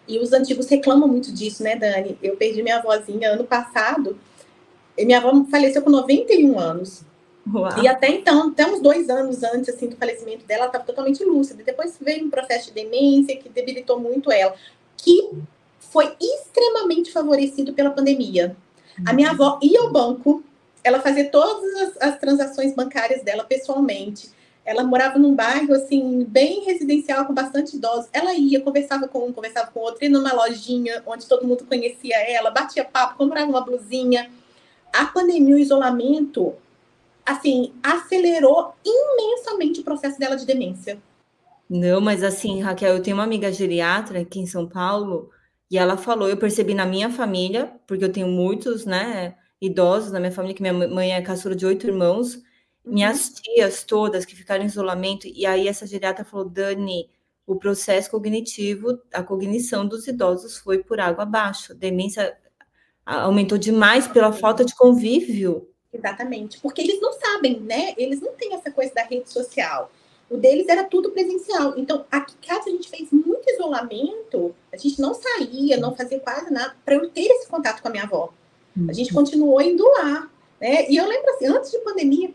[0.08, 2.18] E os antigos reclamam muito disso, né, Dani?
[2.22, 4.18] Eu perdi minha avózinha ano passado.
[4.96, 7.04] E minha avó faleceu com 91 anos.
[7.52, 7.82] Uau.
[7.82, 11.24] E até então, até uns dois anos antes assim, do falecimento dela, ela estava totalmente
[11.24, 11.62] lúcida.
[11.62, 14.54] Depois veio um processo de demência que debilitou muito ela,
[14.96, 15.30] que
[15.90, 18.56] foi extremamente favorecido pela pandemia.
[19.04, 20.42] A minha avó ia ao banco,
[20.82, 24.30] ela fazia todas as, as transações bancárias dela pessoalmente.
[24.64, 28.08] Ela morava num bairro assim bem residencial com bastante idosos.
[28.12, 32.16] Ela ia, conversava com um, conversava com outro, ia numa lojinha onde todo mundo conhecia
[32.16, 34.30] ela, batia papo, comprava uma blusinha.
[34.92, 36.54] A pandemia, o isolamento,
[37.24, 40.98] assim, acelerou imensamente o processo dela de demência.
[41.68, 45.30] Não, mas assim, Raquel, eu tenho uma amiga geriatra aqui em São Paulo
[45.70, 50.20] e ela falou, eu percebi na minha família, porque eu tenho muitos, né, idosos na
[50.20, 52.40] minha família, que minha mãe é caçula de oito irmãos,
[52.84, 53.34] minhas uhum.
[53.42, 57.10] tias todas que ficaram em isolamento, e aí essa geriatra falou, Dani,
[57.46, 62.36] o processo cognitivo, a cognição dos idosos foi por água abaixo, a demência
[63.04, 65.68] aumentou demais pela falta de convívio.
[65.92, 67.94] Exatamente, porque eles não sabem, né?
[67.96, 69.90] Eles não têm essa coisa da rede social.
[70.28, 71.74] O deles era tudo presencial.
[71.76, 76.18] Então, aqui em casa a gente fez muito isolamento, a gente não saía, não fazia
[76.18, 78.32] quase nada, para eu ter esse contato com a minha avó.
[78.88, 79.22] A gente uhum.
[79.22, 80.28] continuou indo lá.
[80.60, 80.90] Né?
[80.90, 82.30] E eu lembro assim, antes de pandemia,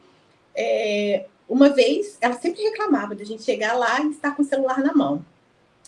[0.56, 4.46] é, uma vez, ela sempre reclamava de a gente chegar lá e estar com o
[4.46, 5.24] celular na mão.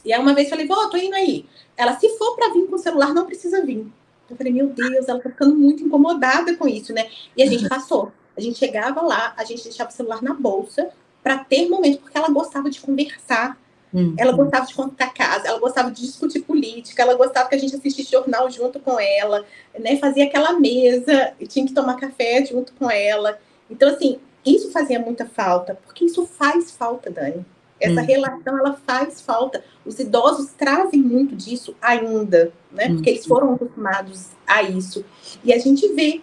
[0.04, 1.46] E aí uma vez eu falei, vó, tô indo aí.
[1.78, 3.88] Ela, se for para vir com o celular, não precisa vir.
[4.30, 7.10] Eu falei, meu Deus, ela tá ficando muito incomodada com isso, né?
[7.36, 8.12] E a gente passou.
[8.36, 10.92] A gente chegava lá, a gente deixava o celular na bolsa
[11.23, 13.57] para ter momento, porque ela gostava de conversar.
[13.93, 14.15] Hum.
[14.17, 17.75] Ela gostava de contar casa, ela gostava de discutir política, ela gostava que a gente
[17.75, 19.45] assistisse jornal junto com ela,
[19.79, 19.97] né?
[19.97, 23.39] Fazia aquela mesa, e tinha que tomar café junto com ela.
[23.69, 27.45] Então, assim, isso fazia muita falta, porque isso faz falta, Dani.
[27.79, 28.05] Essa hum.
[28.05, 29.63] relação, ela faz falta.
[29.86, 32.88] Os idosos trazem muito disso ainda, né?
[32.89, 35.05] Porque eles foram acostumados a isso.
[35.43, 36.21] E a gente vê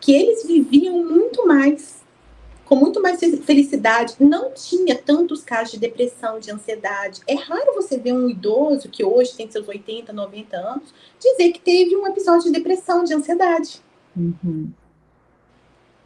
[0.00, 1.97] que eles viviam muito mais,
[2.68, 4.14] com muito mais felicidade.
[4.20, 7.20] Não tinha tantos casos de depressão, de ansiedade.
[7.26, 11.60] É raro você ver um idoso que hoje tem seus 80, 90 anos dizer que
[11.60, 13.80] teve um episódio de depressão, de ansiedade.
[14.16, 14.70] Uhum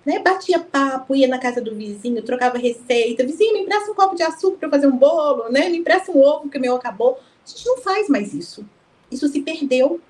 [0.05, 0.19] né?
[0.19, 3.25] Batia papo, ia na casa do vizinho, trocava receita.
[3.25, 5.69] Vizinho, me empresta um copo de açúcar para fazer um bolo, né?
[5.69, 7.19] Me empresta um ovo que o meu acabou.
[7.45, 8.65] A gente não faz mais isso.
[9.11, 10.01] Isso se perdeu.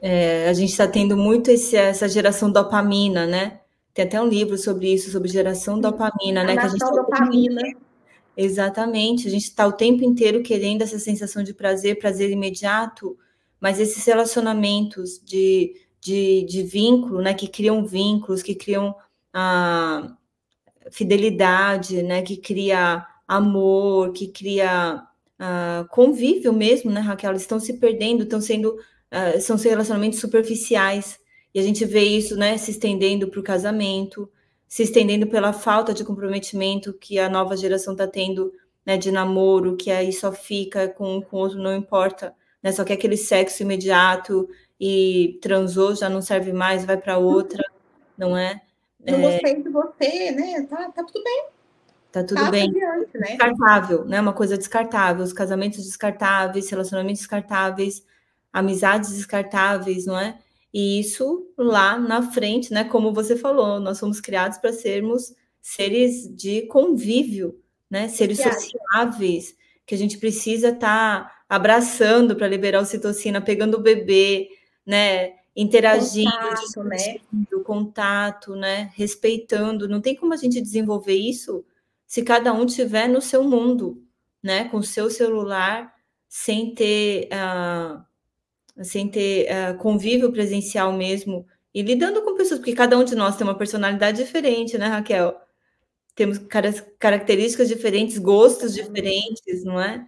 [0.00, 3.60] É, a gente está tendo muito esse, essa geração dopamina, né?
[3.96, 6.54] Tem até um livro sobre isso, sobre geração dopamina, né?
[6.54, 7.62] que a gente dopamina.
[8.36, 13.18] Exatamente, a gente está o tempo inteiro querendo essa sensação de prazer, prazer imediato,
[13.58, 15.74] mas esses relacionamentos de
[16.06, 18.94] de, de vínculo, né, que criam vínculos, que criam
[19.32, 20.16] a
[20.92, 25.02] fidelidade, né, que cria amor, que cria
[25.40, 27.30] uh, convívio mesmo, né, Raquel?
[27.30, 31.18] Eles estão se perdendo, estão sendo, uh, são relacionamentos superficiais,
[31.56, 34.30] e a gente vê isso, né, se estendendo para o casamento,
[34.68, 38.52] se estendendo pela falta de comprometimento que a nova geração está tendo,
[38.84, 42.84] né, de namoro, que aí só fica com, com o outro, não importa, né, só
[42.84, 44.46] que aquele sexo imediato,
[44.78, 47.64] e transou, já não serve mais, vai para outra,
[48.18, 48.60] não é?
[49.02, 49.32] Não é...
[49.32, 50.66] gostei de você, né?
[50.68, 51.46] Tá, tá tudo bem.
[52.12, 52.68] Tá tudo Passa bem.
[52.68, 53.28] Adiante, né?
[53.28, 54.20] Descartável, né?
[54.20, 58.04] Uma coisa descartável, os casamentos descartáveis, relacionamentos descartáveis,
[58.52, 60.38] amizades descartáveis, não é?
[60.72, 62.84] E isso lá na frente, né?
[62.84, 68.08] Como você falou, nós somos criados para sermos seres de convívio, né?
[68.08, 74.48] Seres sociáveis, que a gente precisa estar tá abraçando para liberar ocitocina, pegando o bebê,
[74.84, 75.34] né?
[75.54, 76.30] Interagindo,
[76.74, 77.18] contato, né?
[77.64, 78.92] contato, né?
[78.94, 79.88] Respeitando.
[79.88, 81.64] Não tem como a gente desenvolver isso
[82.06, 84.02] se cada um tiver no seu mundo,
[84.42, 84.68] né?
[84.68, 85.92] Com o seu celular,
[86.28, 88.04] sem ter, uh,
[88.82, 93.36] sem ter uh, convívio presencial mesmo e lidando com pessoas, porque cada um de nós
[93.36, 95.36] tem uma personalidade diferente, né, Raquel?
[96.14, 96.38] Temos
[96.98, 100.06] características diferentes, gostos diferentes, não é?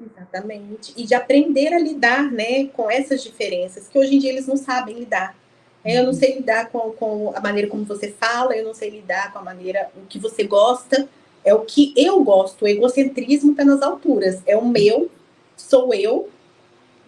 [0.00, 0.92] Exatamente.
[0.96, 4.56] E de aprender a lidar né, com essas diferenças, que hoje em dia eles não
[4.56, 5.36] sabem lidar.
[5.84, 8.88] É, eu não sei lidar com, com a maneira como você fala, eu não sei
[8.88, 11.08] lidar com a maneira o que você gosta,
[11.44, 12.64] é o que eu gosto.
[12.64, 14.40] O egocentrismo está nas alturas.
[14.46, 15.10] É o meu,
[15.56, 16.30] sou eu,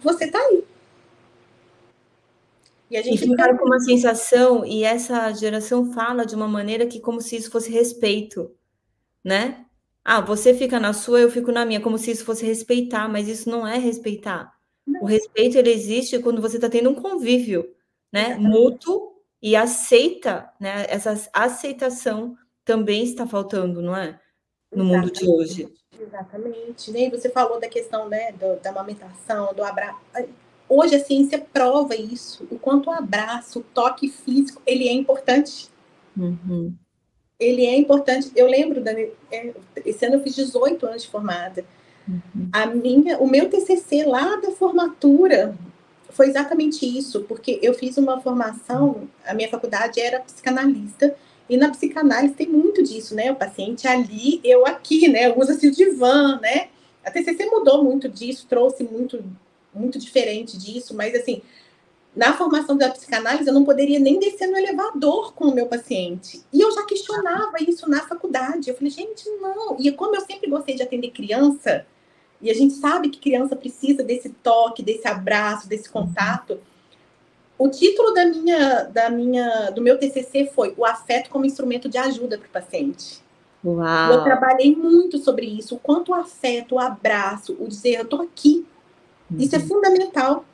[0.01, 0.63] você está aí.
[2.89, 6.85] E a gente e fica com uma sensação, e essa geração fala de uma maneira
[6.85, 8.51] que como se isso fosse respeito,
[9.23, 9.65] né?
[10.03, 13.27] Ah, você fica na sua, eu fico na minha, como se isso fosse respeitar, mas
[13.27, 14.53] isso não é respeitar.
[14.85, 15.01] Não.
[15.01, 17.73] O respeito ele existe quando você está tendo um convívio,
[18.13, 20.85] né, mútuo e aceita, né?
[20.87, 24.19] Essa aceitação também está faltando, não é?
[24.71, 25.01] No Exatamente.
[25.01, 25.73] mundo de hoje.
[25.99, 26.91] Exatamente.
[26.91, 29.99] E você falou da questão né, do, da amamentação, do abraço.
[30.67, 35.69] Hoje a ciência prova isso, o quanto o abraço, o toque físico, ele é importante.
[36.17, 36.73] Uhum.
[37.39, 38.31] Ele é importante.
[38.35, 39.53] Eu lembro, Dani, é,
[39.85, 41.63] esse ano eu fiz 18 anos de formada.
[42.07, 42.49] Uhum.
[42.51, 45.55] A minha, o meu TCC lá da formatura
[46.09, 51.15] foi exatamente isso, porque eu fiz uma formação, a minha faculdade era psicanalista,
[51.49, 53.31] e na psicanálise tem muito disso, né?
[53.31, 55.31] O paciente ali, eu aqui, né?
[55.35, 56.69] Usa-se o divã, né?
[57.03, 59.23] A TCC mudou muito disso, trouxe muito,
[59.75, 61.41] muito diferente disso, mas assim,
[62.15, 66.41] na formação da psicanálise, eu não poderia nem descer no elevador com o meu paciente.
[66.53, 68.69] E eu já questionava isso na faculdade.
[68.69, 69.75] Eu falei, gente, não.
[69.79, 71.85] E como eu sempre gostei de atender criança,
[72.41, 76.59] e a gente sabe que criança precisa desse toque, desse abraço, desse contato.
[77.57, 81.97] O título da minha, da minha, do meu TCC foi o afeto como instrumento de
[81.97, 83.23] ajuda para o paciente.
[83.63, 84.13] Uau.
[84.13, 88.21] Eu trabalhei muito sobre isso, o quanto o afeto, o abraço, o dizer eu estou
[88.21, 88.65] aqui,
[89.31, 89.39] uhum.
[89.39, 89.67] isso é uhum.
[89.67, 90.45] fundamental.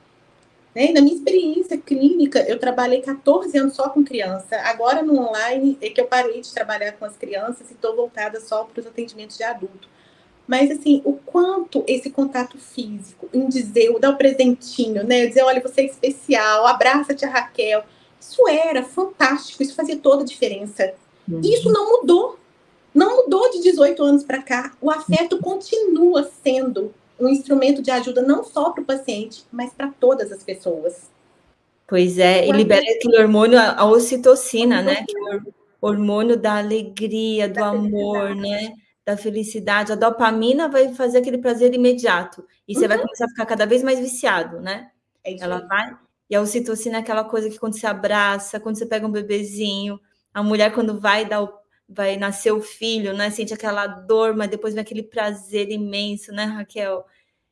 [0.73, 0.91] Né?
[0.93, 4.55] Na minha experiência clínica, eu trabalhei 14 anos só com criança.
[4.61, 8.39] Agora no online é que eu parei de trabalhar com as crianças e estou voltada
[8.39, 9.89] só para os atendimentos de adulto.
[10.47, 15.25] Mas, assim, o quanto esse contato físico, em dizer, dar o presentinho, né?
[15.25, 17.83] Dizer, olha, você é especial, abraça tia Raquel.
[18.19, 20.93] Isso era fantástico, isso fazia toda a diferença.
[21.29, 21.41] Uhum.
[21.41, 22.37] Isso não mudou.
[22.93, 24.73] Não mudou de 18 anos para cá.
[24.81, 29.89] O afeto continua sendo um instrumento de ajuda não só para o paciente, mas para
[29.99, 31.09] todas as pessoas.
[31.87, 35.05] Pois é, e libera aquele hormônio, a ocitocina, né?
[35.07, 38.73] Que é o hormônio da alegria, do da amor, né?
[39.05, 42.45] da felicidade, a dopamina vai fazer aquele prazer imediato.
[42.67, 43.03] E você vai uhum.
[43.03, 44.91] começar a ficar cada vez mais viciado, né?
[45.23, 45.67] É Ela aí.
[45.67, 45.97] vai.
[46.29, 49.99] E a ocitocina é aquela coisa que quando você abraça, quando você pega um bebezinho,
[50.33, 51.53] a mulher quando vai dar o,
[51.93, 53.29] vai nascer o filho, né?
[53.29, 57.05] Sente aquela dor, mas depois vem aquele prazer imenso, né, Raquel?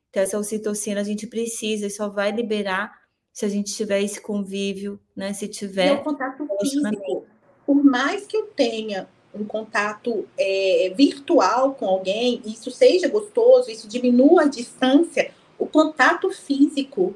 [0.08, 2.98] Então, essa ocitocina a gente precisa e só vai liberar
[3.32, 5.32] se a gente tiver esse convívio, né?
[5.32, 5.88] Se tiver.
[5.88, 7.26] E o contato físico.
[7.66, 13.86] Por mais que eu tenha um contato é, virtual com alguém, isso seja gostoso, isso
[13.86, 17.14] diminua a distância, o contato físico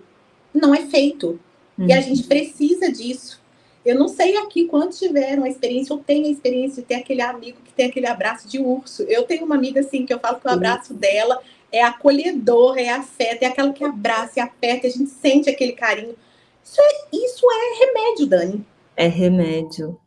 [0.53, 1.41] não é feito.
[1.77, 1.89] Uhum.
[1.89, 2.29] E a gente uhum.
[2.29, 3.43] precisa disso.
[3.85, 7.21] Eu não sei aqui quantos tiveram a experiência ou têm a experiência de ter aquele
[7.21, 9.03] amigo que tem aquele abraço de urso.
[9.03, 12.89] Eu tenho uma amiga assim que eu falo que o abraço dela é acolhedor, é
[12.89, 16.17] afeto, é aquela que abraça e aperta, a gente sente aquele carinho.
[16.65, 18.67] Isso é, isso é remédio, Dani.
[18.97, 19.99] É remédio.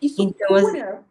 [0.00, 1.02] Isso então, cura.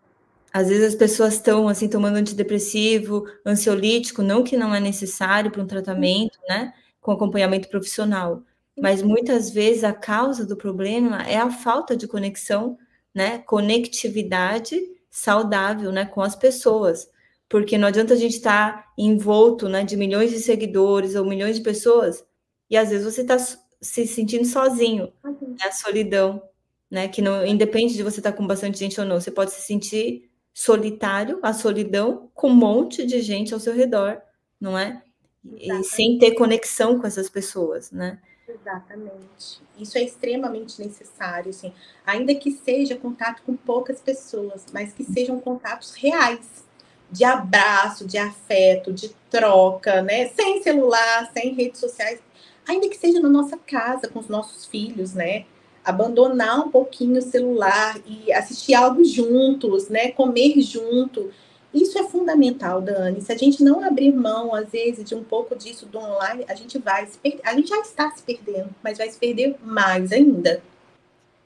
[0.53, 5.51] Às, às vezes as pessoas estão assim tomando antidepressivo, ansiolítico, não que não é necessário
[5.51, 8.41] para um tratamento, né, com acompanhamento profissional,
[8.77, 12.77] mas muitas vezes a causa do problema é a falta de conexão,
[13.13, 17.09] né, conectividade saudável, né, com as pessoas,
[17.49, 21.55] porque não adianta a gente estar tá envolto, né, de milhões de seguidores ou milhões
[21.55, 22.23] de pessoas
[22.69, 25.55] e às vezes você está se sentindo sozinho, uhum.
[25.59, 26.41] né, a solidão,
[26.89, 27.07] né?
[27.07, 30.29] Que não independe de você estar com bastante gente ou não, você pode se sentir
[30.53, 34.19] solitário, a solidão, com um monte de gente ao seu redor,
[34.59, 35.03] não é?
[35.55, 38.19] E sem ter conexão com essas pessoas, né?
[38.47, 39.62] Exatamente.
[39.77, 41.73] Isso é extremamente necessário, assim.
[42.05, 46.65] Ainda que seja contato com poucas pessoas, mas que sejam contatos reais,
[47.12, 50.29] de abraço, de afeto, de troca, né?
[50.29, 52.19] Sem celular, sem redes sociais,
[52.67, 55.45] ainda que seja na nossa casa, com os nossos filhos, né?
[55.88, 60.12] abandonar um pouquinho o celular e assistir algo juntos, né?
[60.12, 61.31] Comer junto.
[61.77, 63.21] Isso é fundamental, Dani.
[63.21, 66.55] Se a gente não abrir mão, às vezes, de um pouco disso do online, a
[66.55, 67.41] gente vai se perder.
[67.43, 70.59] A gente já está se perdendo, mas vai se perder mais ainda.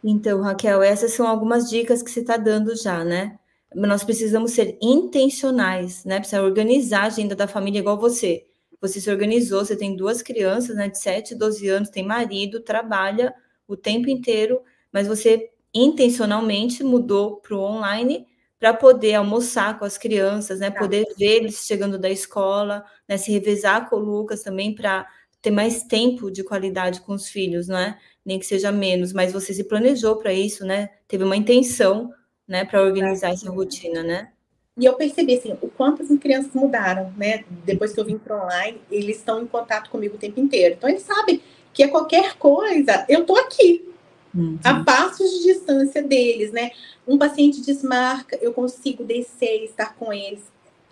[0.01, 3.37] Então, Raquel, essas são algumas dicas que você está dando já, né?
[3.75, 6.19] Nós precisamos ser intencionais, né?
[6.19, 8.45] Precisa organizar a agenda da família igual você.
[8.79, 10.87] Você se organizou, você tem duas crianças, né?
[10.87, 13.33] De 7 e 12 anos, tem marido, trabalha
[13.67, 14.61] o tempo inteiro,
[14.93, 18.30] mas você intencionalmente mudou para o online
[18.61, 20.69] para poder almoçar com as crianças, né?
[20.69, 23.17] Poder ver eles chegando da escola, né?
[23.17, 25.07] Se revezar com o Lucas também para
[25.41, 27.97] ter mais tempo de qualidade com os filhos, não é?
[28.23, 30.91] Nem que seja menos, mas você se planejou para isso, né?
[31.07, 32.13] Teve uma intenção,
[32.47, 34.31] né, para organizar essa rotina, né?
[34.77, 37.43] E eu percebi assim, o quanto as crianças mudaram, né?
[37.65, 40.75] Depois que eu vim para online, eles estão em contato comigo o tempo inteiro.
[40.77, 41.41] Então eles sabem
[41.73, 43.90] que é qualquer coisa, eu tô aqui,
[44.33, 44.59] uhum.
[44.63, 46.71] a passos de distância deles, né?
[47.07, 50.41] Um paciente desmarca, eu consigo descer e estar com eles.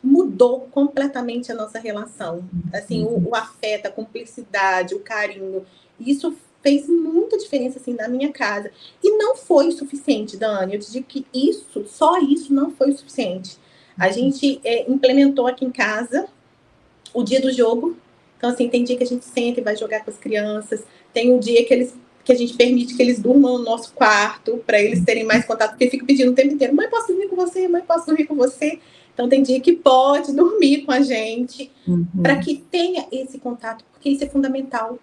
[0.01, 2.43] Mudou completamente a nossa relação.
[2.73, 3.25] Assim, uhum.
[3.25, 5.65] o, o afeto, a cumplicidade, o carinho.
[5.99, 8.71] Isso fez muita diferença assim na minha casa.
[9.03, 10.75] E não foi o suficiente, Dani.
[10.75, 13.57] Eu te digo que isso, só isso não foi o suficiente.
[13.97, 14.13] A uhum.
[14.13, 16.27] gente é, implementou aqui em casa
[17.13, 17.97] o dia do jogo,
[18.39, 20.83] então, assim, tem dia que a gente senta e vai jogar com as crianças,
[21.13, 21.93] tem um dia que eles
[22.30, 25.71] que a gente permite que eles durmam no nosso quarto, para eles terem mais contato,
[25.71, 27.67] porque fica pedindo o tempo inteiro: mãe, posso dormir com você?
[27.67, 28.80] Mãe, posso dormir com você?
[29.11, 32.05] Então, tem dia que pode dormir com a gente, uhum.
[32.21, 34.99] para que tenha esse contato, porque isso é fundamental.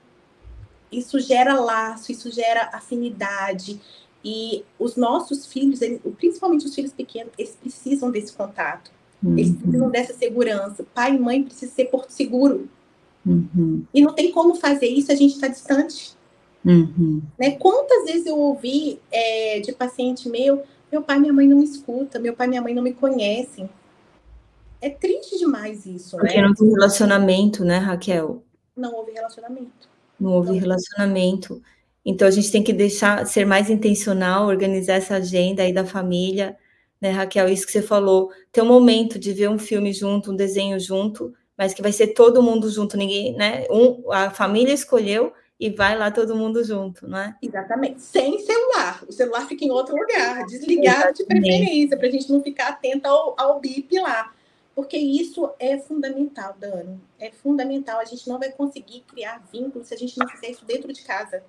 [0.90, 3.80] Isso gera laço, isso gera afinidade.
[4.24, 8.92] E os nossos filhos, eles, principalmente os filhos pequenos, eles precisam desse contato.
[9.20, 9.36] Uhum.
[9.36, 10.86] Eles precisam dessa segurança.
[10.94, 12.68] Pai e mãe precisam ser porto seguro.
[13.26, 13.82] Uhum.
[13.92, 16.15] E não tem como fazer isso, a gente está distante.
[16.66, 17.22] Uhum.
[17.38, 17.52] Né?
[17.52, 21.64] Quantas vezes eu ouvi é, de paciente meu, meu pai e minha mãe não me
[21.64, 23.70] escutam, meu pai e minha mãe não me conhecem.
[24.82, 26.42] É triste demais isso, Porque né?
[26.42, 28.42] não tem relacionamento, né, Raquel?
[28.76, 29.88] Não houve relacionamento.
[30.18, 30.58] Não houve não.
[30.58, 31.62] relacionamento.
[32.04, 36.56] Então a gente tem que deixar ser mais intencional, organizar essa agenda aí da família,
[37.00, 37.48] né, Raquel?
[37.48, 41.32] Isso que você falou, ter um momento de ver um filme junto, um desenho junto,
[41.56, 43.66] mas que vai ser todo mundo junto, ninguém, né?
[43.70, 47.36] Um, a família escolheu e vai lá todo mundo junto, não é?
[47.40, 48.02] Exatamente.
[48.02, 49.02] Sem celular.
[49.08, 53.06] O celular fica em outro lugar, desligado de preferência, para a gente não ficar atento
[53.08, 54.32] ao, ao bip lá
[54.76, 57.00] porque isso é fundamental, Dani.
[57.18, 57.98] É fundamental.
[57.98, 61.00] A gente não vai conseguir criar vínculos se a gente não fizer isso dentro de
[61.00, 61.42] casa.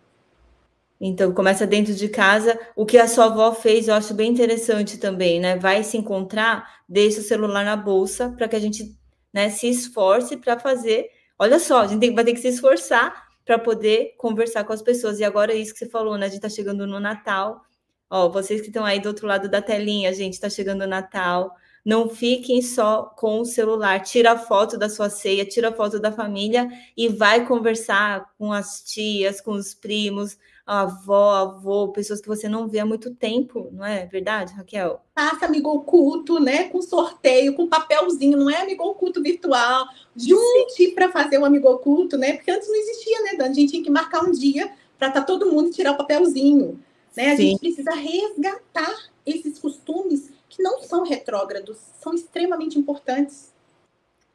[1.00, 2.58] Então, começa dentro de casa.
[2.74, 5.58] O que a sua avó fez, eu acho bem interessante também, né?
[5.58, 8.98] Vai se encontrar, deixa o celular na bolsa para que a gente
[9.34, 11.10] né, se esforce para fazer.
[11.38, 14.82] Olha só, a gente tem, vai ter que se esforçar para poder conversar com as
[14.82, 15.20] pessoas.
[15.20, 16.26] E agora é isso que você falou, né?
[16.26, 17.62] A gente está chegando no Natal.
[18.10, 21.56] Ó, vocês que estão aí do outro lado da telinha, gente está chegando no Natal.
[21.84, 24.02] Não fiquem só com o celular.
[24.02, 26.68] Tira foto da sua ceia, tira a foto da família
[26.98, 30.38] e vai conversar com as tias, com os primos,
[30.68, 35.02] avó, avô, pessoas que você não vê há muito tempo, não é verdade, Raquel?
[35.16, 36.66] Faça amigo oculto, né?
[36.66, 39.88] Com sorteio, com papelzinho, não é amigo oculto virtual.
[40.14, 42.34] Junte para fazer um amigo oculto, né?
[42.34, 43.52] Porque antes não existia, né, Dani?
[43.52, 46.78] A gente tinha que marcar um dia para estar tá todo mundo tirar o papelzinho.
[47.16, 47.32] Né?
[47.32, 47.44] A Sim.
[47.44, 53.54] gente precisa resgatar esses costumes que não são retrógrados, são extremamente importantes.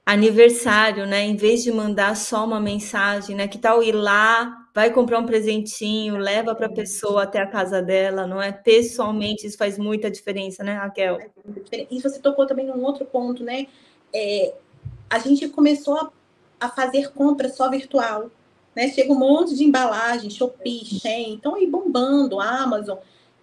[0.05, 1.24] Aniversário, né?
[1.24, 3.46] Em vez de mandar só uma mensagem, né?
[3.46, 7.80] Que tal ir lá, vai comprar um presentinho, leva para a pessoa até a casa
[7.80, 8.50] dela, não é?
[8.50, 11.18] Pessoalmente, isso faz muita diferença, né, Raquel?
[11.90, 13.68] E você tocou também num outro ponto, né?
[14.12, 14.55] É,
[15.09, 16.11] a gente começou
[16.59, 18.28] a, fazer compra só virtual,
[18.74, 18.88] né?
[18.88, 22.98] Chega um monte de embalagem, Shopee, Shein, então aí bombando, Amazon.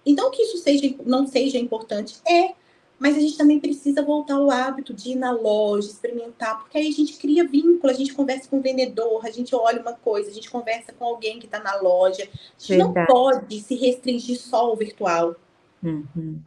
[0.06, 2.54] Então, que isso seja, não seja importante é
[3.00, 6.90] mas a gente também precisa voltar ao hábito de ir na loja, experimentar, porque aí
[6.90, 10.30] a gente cria vínculo, a gente conversa com o vendedor, a gente olha uma coisa,
[10.30, 12.24] a gente conversa com alguém que está na loja.
[12.24, 12.94] A gente Verdade.
[12.94, 15.36] não pode se restringir só ao virtual.
[15.82, 16.42] Uhum.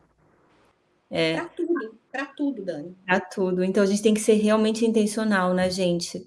[1.11, 1.37] É.
[1.37, 2.97] Para tudo, para tudo, Dani.
[3.07, 3.65] Para tudo.
[3.65, 6.27] Então a gente tem que ser realmente intencional, né, gente?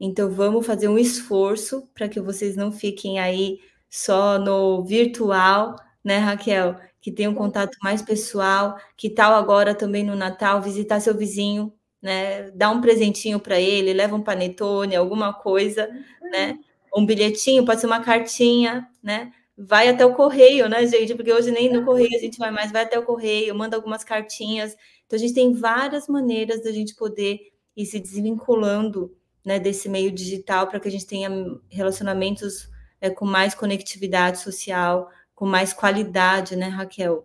[0.00, 3.58] Então vamos fazer um esforço para que vocês não fiquem aí
[3.90, 6.76] só no virtual, né, Raquel?
[7.06, 11.72] Que tem um contato mais pessoal, que tal agora também no Natal visitar seu vizinho,
[12.02, 12.50] né?
[12.50, 15.88] Dar um presentinho para ele, leva um panetone, alguma coisa,
[16.32, 16.58] né?
[16.92, 19.32] Um bilhetinho, pode ser uma cartinha, né?
[19.56, 21.14] Vai até o correio, né, gente?
[21.14, 24.02] Porque hoje nem no correio a gente vai mais, vai até o correio, manda algumas
[24.02, 24.76] cartinhas.
[25.06, 27.38] Então a gente tem várias maneiras da gente poder
[27.76, 31.30] ir se desvinculando, né, desse meio digital para que a gente tenha
[31.70, 32.68] relacionamentos
[33.00, 37.24] é, com mais conectividade social, com mais qualidade, né, Raquel?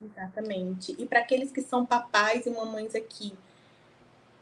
[0.00, 0.96] Exatamente.
[0.98, 3.32] E para aqueles que são papais e mamães aqui,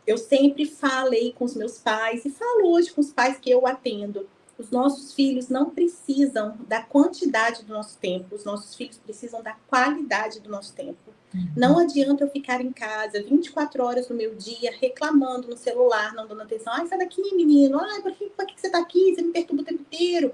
[0.06, 3.66] eu sempre falei com os meus pais e falo hoje com os pais que eu
[3.66, 4.26] atendo.
[4.56, 9.54] Os nossos filhos não precisam da quantidade do nosso tempo, os nossos filhos precisam da
[9.66, 11.12] qualidade do nosso tempo.
[11.34, 11.48] Uhum.
[11.56, 16.26] Não adianta eu ficar em casa 24 horas do meu dia reclamando no celular, não
[16.26, 16.72] dando atenção.
[16.74, 17.80] Ai, sai daqui, menino.
[17.80, 19.14] Ai, por que, por que você está aqui?
[19.14, 20.32] Você me perturba o tempo inteiro.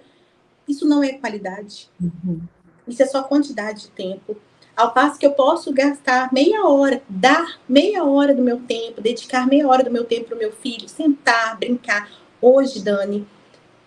[0.66, 1.88] Isso não é qualidade.
[2.00, 2.40] Uhum.
[2.86, 4.36] Isso é só quantidade de tempo.
[4.76, 9.46] Ao passo que eu posso gastar meia hora, dar meia hora do meu tempo, dedicar
[9.46, 12.10] meia hora do meu tempo para o meu filho, sentar, brincar.
[12.42, 13.26] Hoje, Dani,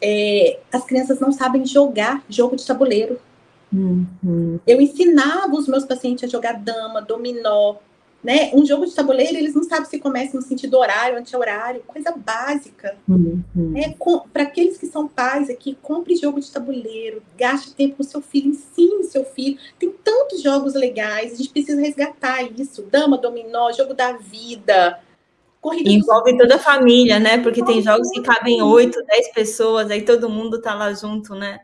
[0.01, 3.19] é, as crianças não sabem jogar jogo de tabuleiro.
[3.71, 4.59] Uhum.
[4.65, 7.75] Eu ensinava os meus pacientes a jogar dama, dominó,
[8.23, 8.51] né?
[8.53, 12.97] Um jogo de tabuleiro, eles não sabem se começa no sentido horário, anti-horário, coisa básica.
[13.07, 13.41] Uhum.
[13.55, 13.95] Né?
[14.33, 18.49] Para aqueles que são pais aqui, compre jogo de tabuleiro, gaste tempo com seu filho,
[18.49, 19.57] ensine seu filho.
[19.77, 22.83] Tem tantos jogos legais, a gente precisa resgatar isso.
[22.83, 24.99] Dama, dominó, jogo da vida.
[25.61, 27.37] Corrida Envolve toda a família, né?
[27.37, 31.61] Porque tem jogos que cabem oito, dez pessoas, aí todo mundo tá lá junto, né?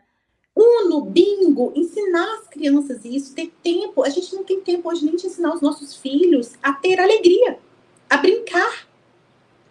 [0.56, 4.02] Uno, bingo, ensinar as crianças isso, ter tempo.
[4.02, 7.58] A gente não tem tempo hoje nem de ensinar os nossos filhos a ter alegria,
[8.08, 8.88] a brincar.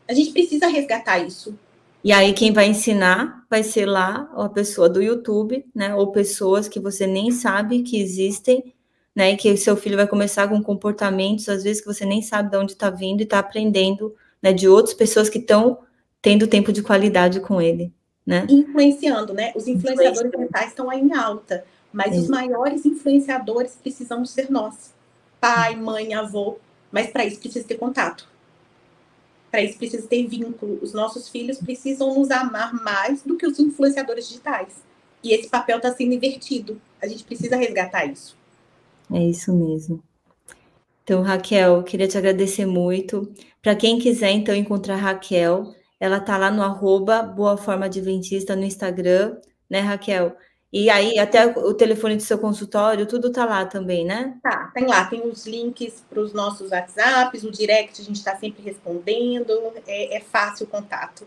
[0.08, 1.58] A gente precisa resgatar isso.
[2.04, 5.96] E aí quem vai ensinar vai ser lá a pessoa do YouTube, né?
[5.96, 8.76] Ou pessoas que você nem sabe que existem,
[9.16, 9.32] né?
[9.32, 12.52] E que o seu filho vai começar com comportamentos, às vezes que você nem sabe
[12.52, 14.54] de onde está vindo e está aprendendo, né?
[14.54, 15.80] De outras pessoas que estão
[16.22, 17.92] tendo tempo de qualidade com ele,
[18.26, 18.46] né?
[18.50, 19.52] Influenciando, né?
[19.56, 22.20] Os influenciadores mentais estão aí em alta, mas é.
[22.20, 24.94] os maiores influenciadores precisamos ser nós,
[25.40, 26.58] pai, mãe, avô.
[26.92, 28.28] Mas para isso precisa ter contato
[29.56, 30.78] para isso precisa ter vínculo.
[30.82, 34.84] Os nossos filhos precisam nos amar mais do que os influenciadores digitais.
[35.24, 36.80] E esse papel está sendo invertido.
[37.02, 38.38] A gente precisa resgatar isso.
[39.10, 40.04] É isso mesmo.
[41.06, 43.32] Então, Raquel, queria te agradecer muito.
[43.62, 48.64] Para quem quiser, então, encontrar Raquel, ela tá lá no arroba Boa Forma Adventista no
[48.64, 49.38] Instagram,
[49.70, 50.36] né, Raquel?
[50.78, 54.38] E aí, até o telefone do seu consultório, tudo tá lá também, né?
[54.44, 58.36] Tá, tem lá, tem os links para os nossos WhatsApps, o direct a gente está
[58.36, 59.54] sempre respondendo,
[59.88, 61.26] é, é, fácil o contato.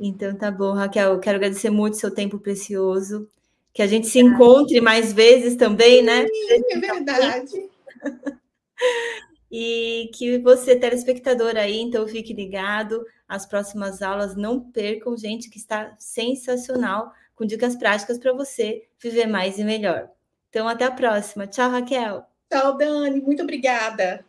[0.00, 3.28] Então tá bom, Raquel, quero agradecer muito o seu tempo precioso,
[3.74, 6.26] que a gente se encontre mais vezes também, né?
[6.26, 7.70] Sim, é verdade.
[9.52, 15.58] e que você, telespectador aí, então fique ligado, as próximas aulas não percam, gente, que
[15.58, 20.08] está sensacional com dicas práticas para você viver mais e melhor.
[20.48, 21.46] Então, até a próxima.
[21.46, 22.24] Tchau, Raquel.
[22.50, 23.20] Tchau, Dani.
[23.20, 24.24] Muito obrigada.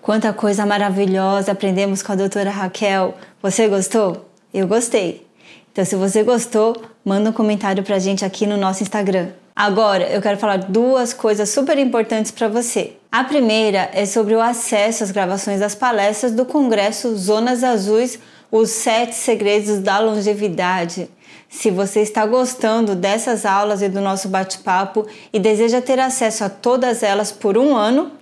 [0.00, 3.14] Quanta coisa maravilhosa aprendemos com a doutora Raquel.
[3.42, 4.30] Você gostou?
[4.52, 5.26] Eu gostei.
[5.72, 9.32] Então, se você gostou, manda um comentário para a gente aqui no nosso Instagram.
[9.54, 12.96] Agora, eu quero falar duas coisas super importantes para você.
[13.16, 18.18] A primeira é sobre o acesso às gravações das palestras do Congresso Zonas Azuis,
[18.52, 21.08] os sete segredos da longevidade.
[21.48, 26.50] Se você está gostando dessas aulas e do nosso bate-papo e deseja ter acesso a
[26.50, 28.12] todas elas por um ano,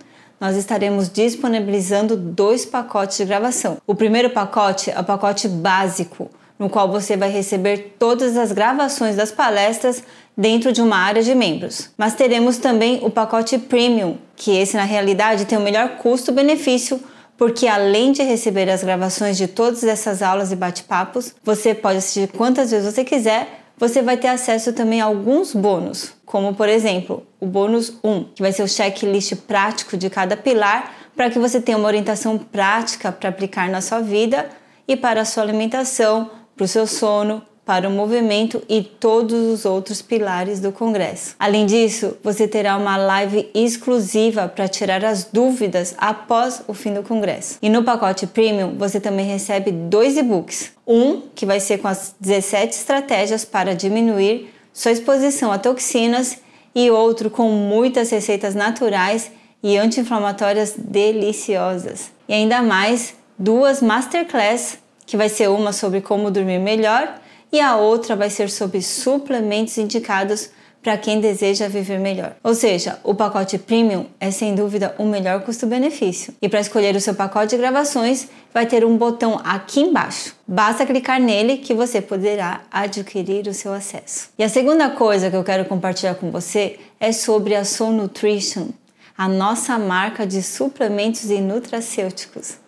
[0.40, 3.78] nós estaremos disponibilizando dois pacotes de gravação.
[3.84, 9.16] O primeiro pacote é o pacote básico, no qual você vai receber todas as gravações
[9.16, 10.02] das palestras
[10.36, 11.90] dentro de uma área de membros.
[11.96, 17.00] Mas teremos também o pacote premium, que esse na realidade tem o melhor custo-benefício
[17.36, 22.28] porque além de receber as gravações de todas essas aulas e bate-papos, você pode assistir
[22.28, 23.60] quantas vezes você quiser.
[23.76, 28.42] Você vai ter acesso também a alguns bônus, como por exemplo, o bônus 1, que
[28.42, 33.10] vai ser o checklist prático de cada pilar para que você tenha uma orientação prática
[33.10, 34.48] para aplicar na sua vida
[34.86, 39.64] e para a sua alimentação, para o seu sono, para o movimento e todos os
[39.64, 41.34] outros pilares do Congresso.
[41.38, 47.02] Além disso, você terá uma live exclusiva para tirar as dúvidas após o fim do
[47.02, 47.58] Congresso.
[47.62, 50.72] E no pacote Premium, você também recebe dois e-books.
[50.86, 56.38] Um que vai ser com as 17 estratégias para diminuir sua exposição a toxinas
[56.74, 59.30] e outro com muitas receitas naturais
[59.62, 62.10] e anti-inflamatórias deliciosas.
[62.28, 67.20] E ainda mais duas masterclass, que vai ser uma sobre como dormir melhor
[67.52, 70.50] e a outra vai ser sobre suplementos indicados
[70.84, 72.36] para quem deseja viver melhor.
[72.44, 76.34] Ou seja, o pacote premium é sem dúvida o melhor custo-benefício.
[76.42, 80.36] E para escolher o seu pacote de gravações, vai ter um botão aqui embaixo.
[80.46, 84.28] Basta clicar nele que você poderá adquirir o seu acesso.
[84.38, 88.68] E a segunda coisa que eu quero compartilhar com você é sobre a Soul Nutrition,
[89.16, 92.63] a nossa marca de suplementos e nutracêuticos.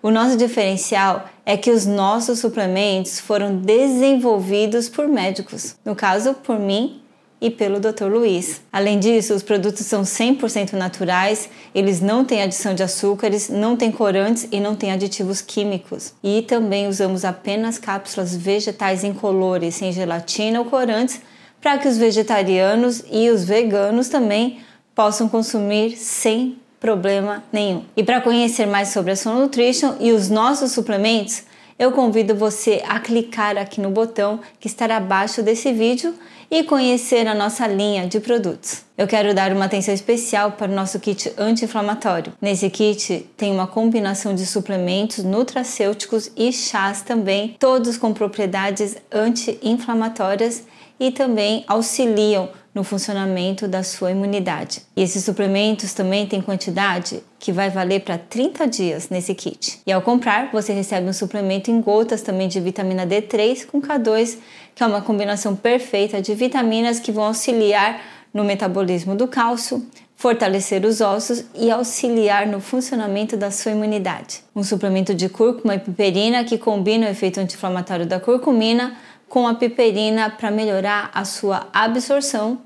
[0.00, 6.56] O nosso diferencial é que os nossos suplementos foram desenvolvidos por médicos, no caso por
[6.56, 7.02] mim
[7.40, 8.04] e pelo Dr.
[8.04, 8.60] Luiz.
[8.72, 13.90] Além disso, os produtos são 100% naturais, eles não têm adição de açúcares, não têm
[13.90, 16.12] corantes e não têm aditivos químicos.
[16.22, 21.20] E também usamos apenas cápsulas vegetais incolores, sem gelatina ou corantes,
[21.60, 24.60] para que os vegetarianos e os veganos também
[24.94, 27.84] possam consumir sem problema nenhum.
[27.96, 31.42] E para conhecer mais sobre a Soul Nutrition e os nossos suplementos,
[31.78, 36.12] eu convido você a clicar aqui no botão que estará abaixo desse vídeo
[36.50, 38.82] e conhecer a nossa linha de produtos.
[38.96, 42.32] Eu quero dar uma atenção especial para o nosso kit anti-inflamatório.
[42.40, 50.64] Nesse kit tem uma combinação de suplementos nutracêuticos e chás também, todos com propriedades anti-inflamatórias
[50.98, 54.82] e também auxiliam no funcionamento da sua imunidade.
[54.96, 59.80] E esses suplementos também têm quantidade que vai valer para 30 dias nesse kit.
[59.86, 64.38] E ao comprar, você recebe um suplemento em gotas também de vitamina D3 com K2,
[64.74, 68.00] que é uma combinação perfeita de vitaminas que vão auxiliar
[68.32, 69.84] no metabolismo do cálcio,
[70.14, 74.40] fortalecer os ossos e auxiliar no funcionamento da sua imunidade.
[74.54, 78.96] Um suplemento de cúrcuma e piperina que combina o efeito anti-inflamatório da curcumina
[79.28, 82.58] com a piperina para melhorar a sua absorção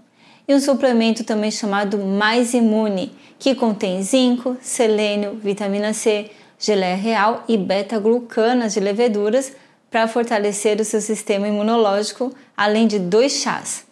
[0.47, 7.45] e um suplemento também chamado Mais Imune, que contém zinco, selênio, vitamina C, geleia real
[7.49, 9.53] e beta-glucanas de leveduras
[9.91, 13.85] para fortalecer o seu sistema imunológico, além de dois chás: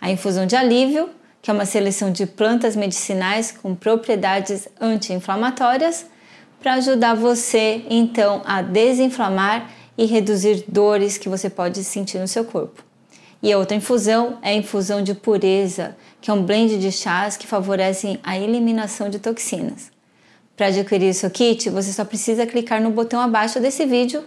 [0.00, 1.08] a infusão de alívio,
[1.40, 6.06] que é uma seleção de plantas medicinais com propriedades anti-inflamatórias,
[6.60, 12.44] para ajudar você então a desinflamar e reduzir dores que você pode sentir no seu
[12.44, 12.84] corpo.
[13.42, 17.36] E a outra infusão é a infusão de pureza, que é um blend de chás
[17.36, 19.90] que favorecem a eliminação de toxinas.
[20.56, 24.24] Para adquirir seu kit, você só precisa clicar no botão abaixo desse vídeo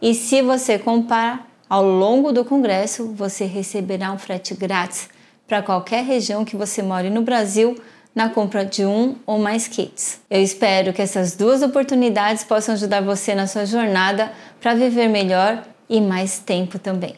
[0.00, 5.08] e se você comprar ao longo do congresso, você receberá um frete grátis
[5.46, 7.76] para qualquer região que você more no Brasil
[8.18, 10.20] na compra de um ou mais kits.
[10.28, 15.62] Eu espero que essas duas oportunidades possam ajudar você na sua jornada para viver melhor
[15.88, 17.14] e mais tempo também.